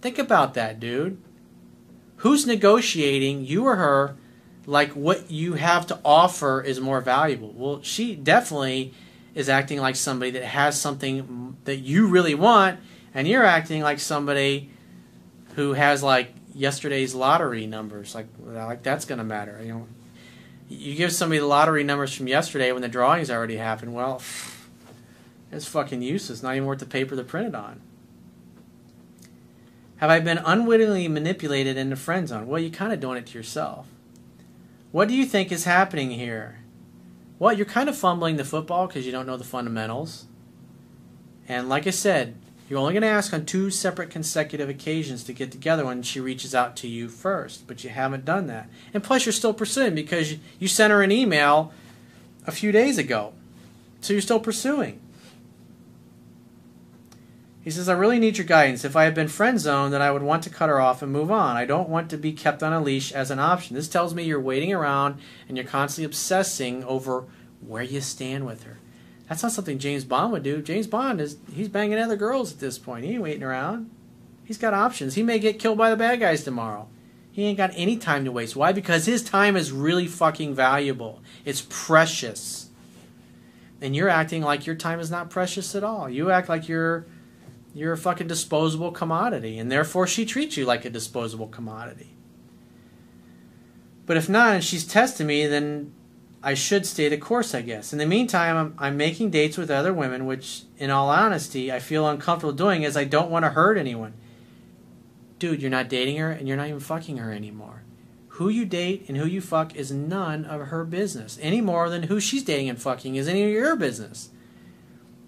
Think 0.00 0.18
about 0.18 0.54
that, 0.54 0.80
dude. 0.80 1.20
Who's 2.18 2.46
negotiating, 2.46 3.44
you 3.44 3.64
or 3.64 3.76
her, 3.76 4.16
like 4.66 4.92
what 4.92 5.30
you 5.30 5.54
have 5.54 5.86
to 5.88 5.98
offer 6.04 6.62
is 6.62 6.80
more 6.80 7.00
valuable? 7.00 7.52
Well, 7.54 7.82
she 7.82 8.14
definitely 8.14 8.94
is 9.34 9.48
acting 9.48 9.80
like 9.80 9.96
somebody 9.96 10.30
that 10.30 10.44
has 10.44 10.80
something 10.80 11.56
that 11.64 11.76
you 11.76 12.06
really 12.06 12.34
want, 12.34 12.80
and 13.12 13.26
you're 13.26 13.44
acting 13.44 13.82
like 13.82 13.98
somebody 13.98 14.70
who 15.54 15.72
has 15.72 16.02
like 16.02 16.32
yesterday's 16.54 17.14
lottery 17.14 17.66
numbers. 17.66 18.14
Like, 18.14 18.26
like 18.38 18.82
that's 18.82 19.04
going 19.04 19.18
to 19.18 19.24
matter. 19.24 19.60
You 19.62 19.72
know, 19.72 19.88
you 20.68 20.94
give 20.94 21.12
somebody 21.12 21.38
the 21.38 21.46
lottery 21.46 21.84
numbers 21.84 22.14
from 22.14 22.28
yesterday 22.28 22.72
when 22.72 22.82
the 22.82 22.88
drawings 22.88 23.30
already 23.30 23.56
happened. 23.56 23.94
Well, 23.94 24.22
it's 25.52 25.66
fucking 25.66 26.02
useless. 26.02 26.42
Not 26.42 26.56
even 26.56 26.66
worth 26.66 26.80
the 26.80 26.86
paper 26.86 27.14
they're 27.14 27.24
printed 27.24 27.54
on. 27.54 27.80
Have 29.98 30.10
I 30.10 30.20
been 30.20 30.38
unwittingly 30.38 31.08
manipulated 31.08 31.76
into 31.76 31.96
friend 31.96 32.28
zone? 32.28 32.46
Well, 32.46 32.60
you're 32.60 32.70
kind 32.70 32.92
of 32.92 33.00
doing 33.00 33.16
it 33.16 33.26
to 33.26 33.38
yourself. 33.38 33.86
What 34.90 35.08
do 35.08 35.14
you 35.14 35.24
think 35.24 35.50
is 35.50 35.64
happening 35.64 36.10
here? 36.10 36.60
Well, 37.38 37.52
you're 37.52 37.66
kind 37.66 37.88
of 37.88 37.96
fumbling 37.96 38.36
the 38.36 38.44
football 38.44 38.86
because 38.86 39.06
you 39.06 39.12
don't 39.12 39.26
know 39.26 39.36
the 39.36 39.44
fundamentals. 39.44 40.26
And 41.48 41.68
like 41.68 41.86
I 41.86 41.90
said, 41.90 42.36
you're 42.68 42.78
only 42.78 42.94
going 42.94 43.02
to 43.02 43.08
ask 43.08 43.32
on 43.34 43.44
two 43.44 43.70
separate 43.70 44.10
consecutive 44.10 44.68
occasions 44.68 45.22
to 45.24 45.32
get 45.32 45.52
together 45.52 45.84
when 45.84 46.02
she 46.02 46.18
reaches 46.18 46.54
out 46.54 46.76
to 46.76 46.88
you 46.88 47.08
first, 47.08 47.66
but 47.66 47.84
you 47.84 47.90
haven't 47.90 48.24
done 48.24 48.46
that. 48.46 48.68
And 48.94 49.04
plus, 49.04 49.26
you're 49.26 49.32
still 49.34 49.52
pursuing 49.52 49.94
because 49.94 50.36
you 50.58 50.68
sent 50.68 50.90
her 50.90 51.02
an 51.02 51.12
email 51.12 51.72
a 52.46 52.52
few 52.52 52.72
days 52.72 52.96
ago. 52.96 53.34
So 54.00 54.12
you're 54.12 54.22
still 54.22 54.40
pursuing. 54.40 55.00
He 57.62 57.70
says, 57.70 57.88
I 57.88 57.94
really 57.94 58.18
need 58.18 58.36
your 58.36 58.46
guidance. 58.46 58.84
If 58.84 58.96
I 58.96 59.04
had 59.04 59.14
been 59.14 59.28
friend 59.28 59.58
zoned, 59.58 59.92
then 59.92 60.02
I 60.02 60.10
would 60.10 60.22
want 60.22 60.42
to 60.44 60.50
cut 60.50 60.68
her 60.68 60.80
off 60.80 61.00
and 61.00 61.10
move 61.10 61.30
on. 61.30 61.56
I 61.56 61.64
don't 61.64 61.88
want 61.88 62.10
to 62.10 62.18
be 62.18 62.32
kept 62.32 62.62
on 62.62 62.74
a 62.74 62.82
leash 62.82 63.10
as 63.12 63.30
an 63.30 63.38
option. 63.38 63.74
This 63.74 63.88
tells 63.88 64.14
me 64.14 64.24
you're 64.24 64.40
waiting 64.40 64.72
around 64.72 65.18
and 65.48 65.56
you're 65.56 65.66
constantly 65.66 66.04
obsessing 66.04 66.84
over 66.84 67.24
where 67.66 67.82
you 67.82 68.02
stand 68.02 68.44
with 68.44 68.64
her. 68.64 68.78
That's 69.28 69.42
not 69.42 69.52
something 69.52 69.78
James 69.78 70.04
Bond 70.04 70.32
would 70.32 70.42
do. 70.42 70.60
James 70.60 70.86
Bond 70.86 71.20
is 71.20 71.38
he's 71.52 71.68
banging 71.68 71.98
other 71.98 72.16
girls 72.16 72.52
at 72.52 72.60
this 72.60 72.78
point. 72.78 73.04
He 73.04 73.12
ain't 73.12 73.22
waiting 73.22 73.42
around. 73.42 73.90
He's 74.44 74.58
got 74.58 74.74
options. 74.74 75.14
He 75.14 75.22
may 75.22 75.38
get 75.38 75.58
killed 75.58 75.78
by 75.78 75.90
the 75.90 75.96
bad 75.96 76.20
guys 76.20 76.44
tomorrow. 76.44 76.88
He 77.32 77.44
ain't 77.44 77.56
got 77.56 77.72
any 77.74 77.96
time 77.96 78.24
to 78.26 78.32
waste. 78.32 78.54
Why? 78.54 78.72
Because 78.72 79.06
his 79.06 79.22
time 79.22 79.56
is 79.56 79.72
really 79.72 80.06
fucking 80.06 80.54
valuable. 80.54 81.20
It's 81.44 81.66
precious. 81.68 82.68
And 83.80 83.96
you're 83.96 84.08
acting 84.08 84.42
like 84.42 84.66
your 84.66 84.76
time 84.76 85.00
is 85.00 85.10
not 85.10 85.30
precious 85.30 85.74
at 85.74 85.82
all. 85.82 86.08
You 86.08 86.30
act 86.30 86.48
like 86.48 86.68
you're 86.68 87.06
you're 87.74 87.92
a 87.92 87.98
fucking 87.98 88.28
disposable 88.28 88.92
commodity, 88.92 89.58
and 89.58 89.70
therefore 89.70 90.06
she 90.06 90.24
treats 90.24 90.56
you 90.56 90.64
like 90.64 90.84
a 90.84 90.90
disposable 90.90 91.48
commodity. 91.48 92.14
But 94.06 94.16
if 94.16 94.28
not, 94.28 94.54
and 94.54 94.64
she's 94.64 94.86
testing 94.86 95.26
me, 95.26 95.46
then 95.46 95.92
I 96.44 96.54
should 96.54 96.86
stay 96.86 97.08
the 97.08 97.16
course, 97.16 97.54
I 97.54 97.62
guess. 97.62 97.92
In 97.92 97.98
the 97.98 98.06
meantime, 98.06 98.56
I'm, 98.56 98.74
I'm 98.78 98.96
making 98.96 99.30
dates 99.30 99.56
with 99.56 99.70
other 99.70 99.92
women, 99.92 100.26
which, 100.26 100.62
in 100.78 100.90
all 100.90 101.08
honesty, 101.08 101.72
I 101.72 101.78
feel 101.78 102.06
uncomfortable 102.06 102.52
doing 102.52 102.84
as 102.84 102.96
I 102.96 103.04
don't 103.04 103.30
want 103.30 103.44
to 103.44 103.50
hurt 103.50 103.78
anyone. 103.78 104.12
Dude, 105.38 105.60
you're 105.60 105.70
not 105.70 105.88
dating 105.88 106.18
her, 106.18 106.30
and 106.30 106.46
you're 106.46 106.56
not 106.56 106.68
even 106.68 106.80
fucking 106.80 107.16
her 107.16 107.32
anymore. 107.32 107.82
Who 108.28 108.48
you 108.48 108.64
date 108.64 109.06
and 109.08 109.16
who 109.16 109.26
you 109.26 109.40
fuck 109.40 109.74
is 109.74 109.90
none 109.90 110.44
of 110.44 110.68
her 110.68 110.84
business, 110.84 111.38
any 111.40 111.60
more 111.60 111.88
than 111.88 112.04
who 112.04 112.20
she's 112.20 112.44
dating 112.44 112.68
and 112.68 112.80
fucking 112.80 113.16
is 113.16 113.28
any 113.28 113.44
of 113.44 113.50
your 113.50 113.76
business 113.76 114.30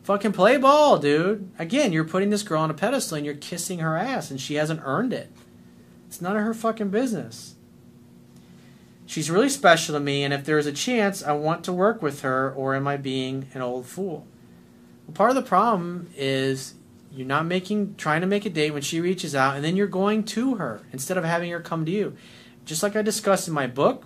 Fucking 0.06 0.34
play 0.34 0.56
ball, 0.56 1.00
dude. 1.00 1.50
Again, 1.58 1.92
you're 1.92 2.04
putting 2.04 2.30
this 2.30 2.44
girl 2.44 2.62
on 2.62 2.70
a 2.70 2.74
pedestal 2.74 3.16
and 3.16 3.26
you're 3.26 3.34
kissing 3.34 3.80
her 3.80 3.96
ass 3.96 4.30
and 4.30 4.40
she 4.40 4.54
hasn't 4.54 4.82
earned 4.84 5.12
it. 5.12 5.32
It's 6.06 6.20
none 6.20 6.36
of 6.36 6.44
her 6.44 6.54
fucking 6.54 6.90
business. 6.90 7.55
She's 9.06 9.30
really 9.30 9.48
special 9.48 9.94
to 9.94 10.00
me, 10.00 10.24
and 10.24 10.34
if 10.34 10.44
there's 10.44 10.66
a 10.66 10.72
chance, 10.72 11.22
I 11.22 11.32
want 11.32 11.64
to 11.64 11.72
work 11.72 12.02
with 12.02 12.22
her, 12.22 12.52
or 12.52 12.74
am 12.74 12.88
I 12.88 12.96
being 12.96 13.48
an 13.54 13.62
old 13.62 13.86
fool? 13.86 14.26
Well, 15.06 15.14
part 15.14 15.30
of 15.30 15.36
the 15.36 15.42
problem 15.42 16.10
is 16.16 16.74
you're 17.12 17.26
not 17.26 17.46
making 17.46 17.94
trying 17.96 18.20
to 18.20 18.26
make 18.26 18.44
a 18.44 18.50
date 18.50 18.72
when 18.72 18.82
she 18.82 19.00
reaches 19.00 19.34
out, 19.34 19.54
and 19.54 19.64
then 19.64 19.76
you're 19.76 19.86
going 19.86 20.24
to 20.24 20.56
her 20.56 20.82
instead 20.92 21.16
of 21.16 21.24
having 21.24 21.50
her 21.52 21.60
come 21.60 21.86
to 21.86 21.92
you. 21.92 22.16
Just 22.64 22.82
like 22.82 22.96
I 22.96 23.02
discussed 23.02 23.46
in 23.46 23.54
my 23.54 23.68
book, 23.68 24.04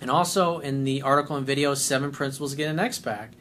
and 0.00 0.10
also 0.10 0.60
in 0.60 0.84
the 0.84 1.02
article 1.02 1.36
and 1.36 1.44
video, 1.44 1.74
Seven 1.74 2.12
Principles 2.12 2.52
to 2.52 2.56
Get 2.56 2.70
an 2.70 2.78
Ex 2.78 2.98
Back. 2.98 3.32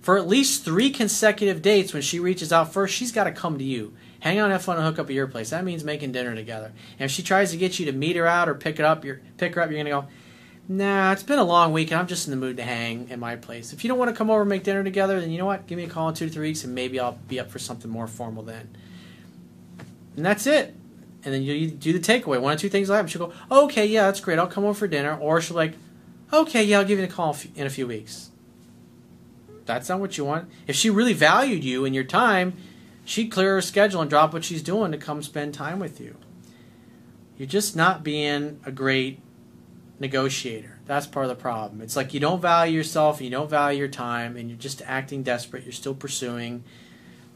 For 0.00 0.16
at 0.16 0.26
least 0.26 0.64
three 0.64 0.90
consecutive 0.90 1.62
dates, 1.62 1.92
when 1.92 2.02
she 2.02 2.18
reaches 2.18 2.52
out 2.52 2.72
first, 2.72 2.94
she's 2.94 3.12
got 3.12 3.24
to 3.24 3.32
come 3.32 3.58
to 3.58 3.64
you. 3.64 3.94
Hang 4.20 4.38
out, 4.38 4.50
have 4.50 4.62
fun, 4.62 4.76
and 4.76 4.84
hook 4.84 4.98
up 4.98 5.06
at 5.06 5.14
your 5.14 5.26
place. 5.26 5.50
That 5.50 5.64
means 5.64 5.84
making 5.84 6.12
dinner 6.12 6.34
together. 6.34 6.72
And 6.98 7.04
if 7.04 7.10
she 7.10 7.22
tries 7.22 7.50
to 7.50 7.56
get 7.56 7.78
you 7.78 7.86
to 7.86 7.92
meet 7.92 8.16
her 8.16 8.26
out 8.26 8.48
or 8.48 8.54
pick 8.54 8.78
it 8.78 8.84
up, 8.84 9.04
you're 9.04 9.20
pick 9.36 9.54
her 9.54 9.60
up, 9.60 9.70
you're 9.70 9.78
gonna 9.78 9.90
go 9.90 10.08
nah, 10.68 11.12
it's 11.12 11.22
been 11.22 11.38
a 11.38 11.44
long 11.44 11.72
week 11.72 11.90
and 11.90 12.00
I'm 12.00 12.06
just 12.06 12.26
in 12.26 12.30
the 12.30 12.36
mood 12.36 12.56
to 12.56 12.62
hang 12.62 13.08
in 13.08 13.20
my 13.20 13.36
place. 13.36 13.72
If 13.72 13.84
you 13.84 13.88
don't 13.88 13.98
want 13.98 14.10
to 14.10 14.16
come 14.16 14.30
over 14.30 14.42
and 14.42 14.48
make 14.48 14.64
dinner 14.64 14.84
together, 14.84 15.20
then 15.20 15.30
you 15.30 15.38
know 15.38 15.46
what? 15.46 15.66
Give 15.66 15.76
me 15.76 15.84
a 15.84 15.88
call 15.88 16.08
in 16.08 16.14
two 16.14 16.26
to 16.26 16.32
three 16.32 16.48
weeks 16.48 16.64
and 16.64 16.74
maybe 16.74 16.98
I'll 17.00 17.18
be 17.28 17.40
up 17.40 17.50
for 17.50 17.58
something 17.58 17.90
more 17.90 18.06
formal 18.06 18.42
then. 18.42 18.76
And 20.16 20.24
that's 20.24 20.46
it. 20.46 20.74
And 21.24 21.32
then 21.32 21.42
you 21.42 21.70
do 21.70 21.92
the 21.92 22.00
takeaway. 22.00 22.40
One 22.40 22.54
or 22.54 22.58
two 22.58 22.68
things 22.68 22.88
will 22.88 22.96
happen. 22.96 23.08
She'll 23.08 23.28
go, 23.28 23.32
okay, 23.50 23.86
yeah, 23.86 24.06
that's 24.06 24.20
great. 24.20 24.38
I'll 24.38 24.46
come 24.46 24.64
over 24.64 24.74
for 24.74 24.88
dinner. 24.88 25.16
Or 25.16 25.40
she'll 25.40 25.56
like, 25.56 25.74
okay, 26.32 26.64
yeah, 26.64 26.78
I'll 26.78 26.84
give 26.84 26.98
you 26.98 27.04
a 27.04 27.08
call 27.08 27.36
in 27.54 27.66
a 27.66 27.70
few 27.70 27.86
weeks. 27.86 28.30
That's 29.64 29.88
not 29.88 30.00
what 30.00 30.18
you 30.18 30.24
want. 30.24 30.50
If 30.66 30.76
she 30.76 30.90
really 30.90 31.12
valued 31.12 31.62
you 31.62 31.84
and 31.84 31.94
your 31.94 32.04
time, 32.04 32.54
she'd 33.04 33.28
clear 33.28 33.54
her 33.54 33.62
schedule 33.62 34.00
and 34.00 34.10
drop 34.10 34.32
what 34.32 34.44
she's 34.44 34.62
doing 34.62 34.92
to 34.92 34.98
come 34.98 35.22
spend 35.22 35.54
time 35.54 35.78
with 35.78 36.00
you. 36.00 36.16
You're 37.38 37.48
just 37.48 37.76
not 37.76 38.02
being 38.02 38.60
a 38.64 38.72
great 38.72 39.20
negotiator. 40.02 40.78
That's 40.84 41.06
part 41.06 41.24
of 41.24 41.30
the 41.30 41.40
problem. 41.40 41.80
It's 41.80 41.96
like 41.96 42.12
you 42.12 42.20
don't 42.20 42.42
value 42.42 42.76
yourself, 42.76 43.22
you 43.22 43.30
don't 43.30 43.48
value 43.48 43.78
your 43.78 43.88
time, 43.88 44.36
and 44.36 44.50
you're 44.50 44.58
just 44.58 44.82
acting 44.82 45.22
desperate. 45.22 45.64
You're 45.64 45.72
still 45.72 45.94
pursuing, 45.94 46.64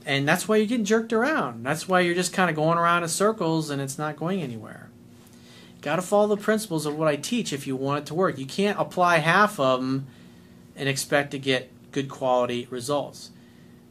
and 0.05 0.29
that's 0.29 0.47
why 0.47 0.57
you're 0.57 0.67
getting 0.67 0.85
jerked 0.85 1.15
around. 1.15 1.65
That's 1.65 1.89
why 1.89 2.01
you're 2.01 2.15
just 2.15 2.35
kind 2.35 2.51
of 2.51 2.57
going 2.57 2.77
around 2.77 3.05
in 3.05 3.09
circles, 3.09 3.71
and 3.71 3.81
it's 3.81 3.97
not 3.97 4.17
going 4.17 4.43
anywhere. 4.43 4.91
Got 5.81 5.97
to 5.97 6.03
follow 6.03 6.35
the 6.35 6.43
principles 6.43 6.85
of 6.85 6.99
what 6.99 7.09
I 7.09 7.17
teach 7.17 7.53
if 7.53 7.67
you 7.67 7.77
want 7.77 8.01
it 8.01 8.07
to 8.07 8.15
work. 8.15 8.37
You 8.37 8.47
can't 8.47 8.79
apply 8.79 9.19
half 9.19 9.59
of 9.59 9.81
them 9.81 10.07
and 10.75 10.89
expect 10.89 11.31
to 11.31 11.39
get 11.39 11.71
good 11.93 12.09
quality 12.09 12.67
results. 12.71 13.31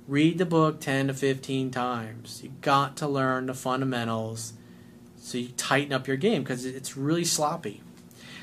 Read 0.08 0.38
the 0.38 0.46
book 0.46 0.80
10 0.80 1.08
to 1.08 1.14
15 1.14 1.72
times. 1.72 2.42
You 2.44 2.52
got 2.62 2.96
to 2.98 3.08
learn 3.08 3.48
the 3.48 3.54
fundamentals 3.54 4.54
so 5.18 5.40
you 5.40 5.48
tighten 5.58 5.92
up 5.92 6.08
your 6.08 6.18
game 6.18 6.44
because 6.44 6.66
it's 6.66 6.96
really 6.96 7.26
sloppy. 7.26 7.82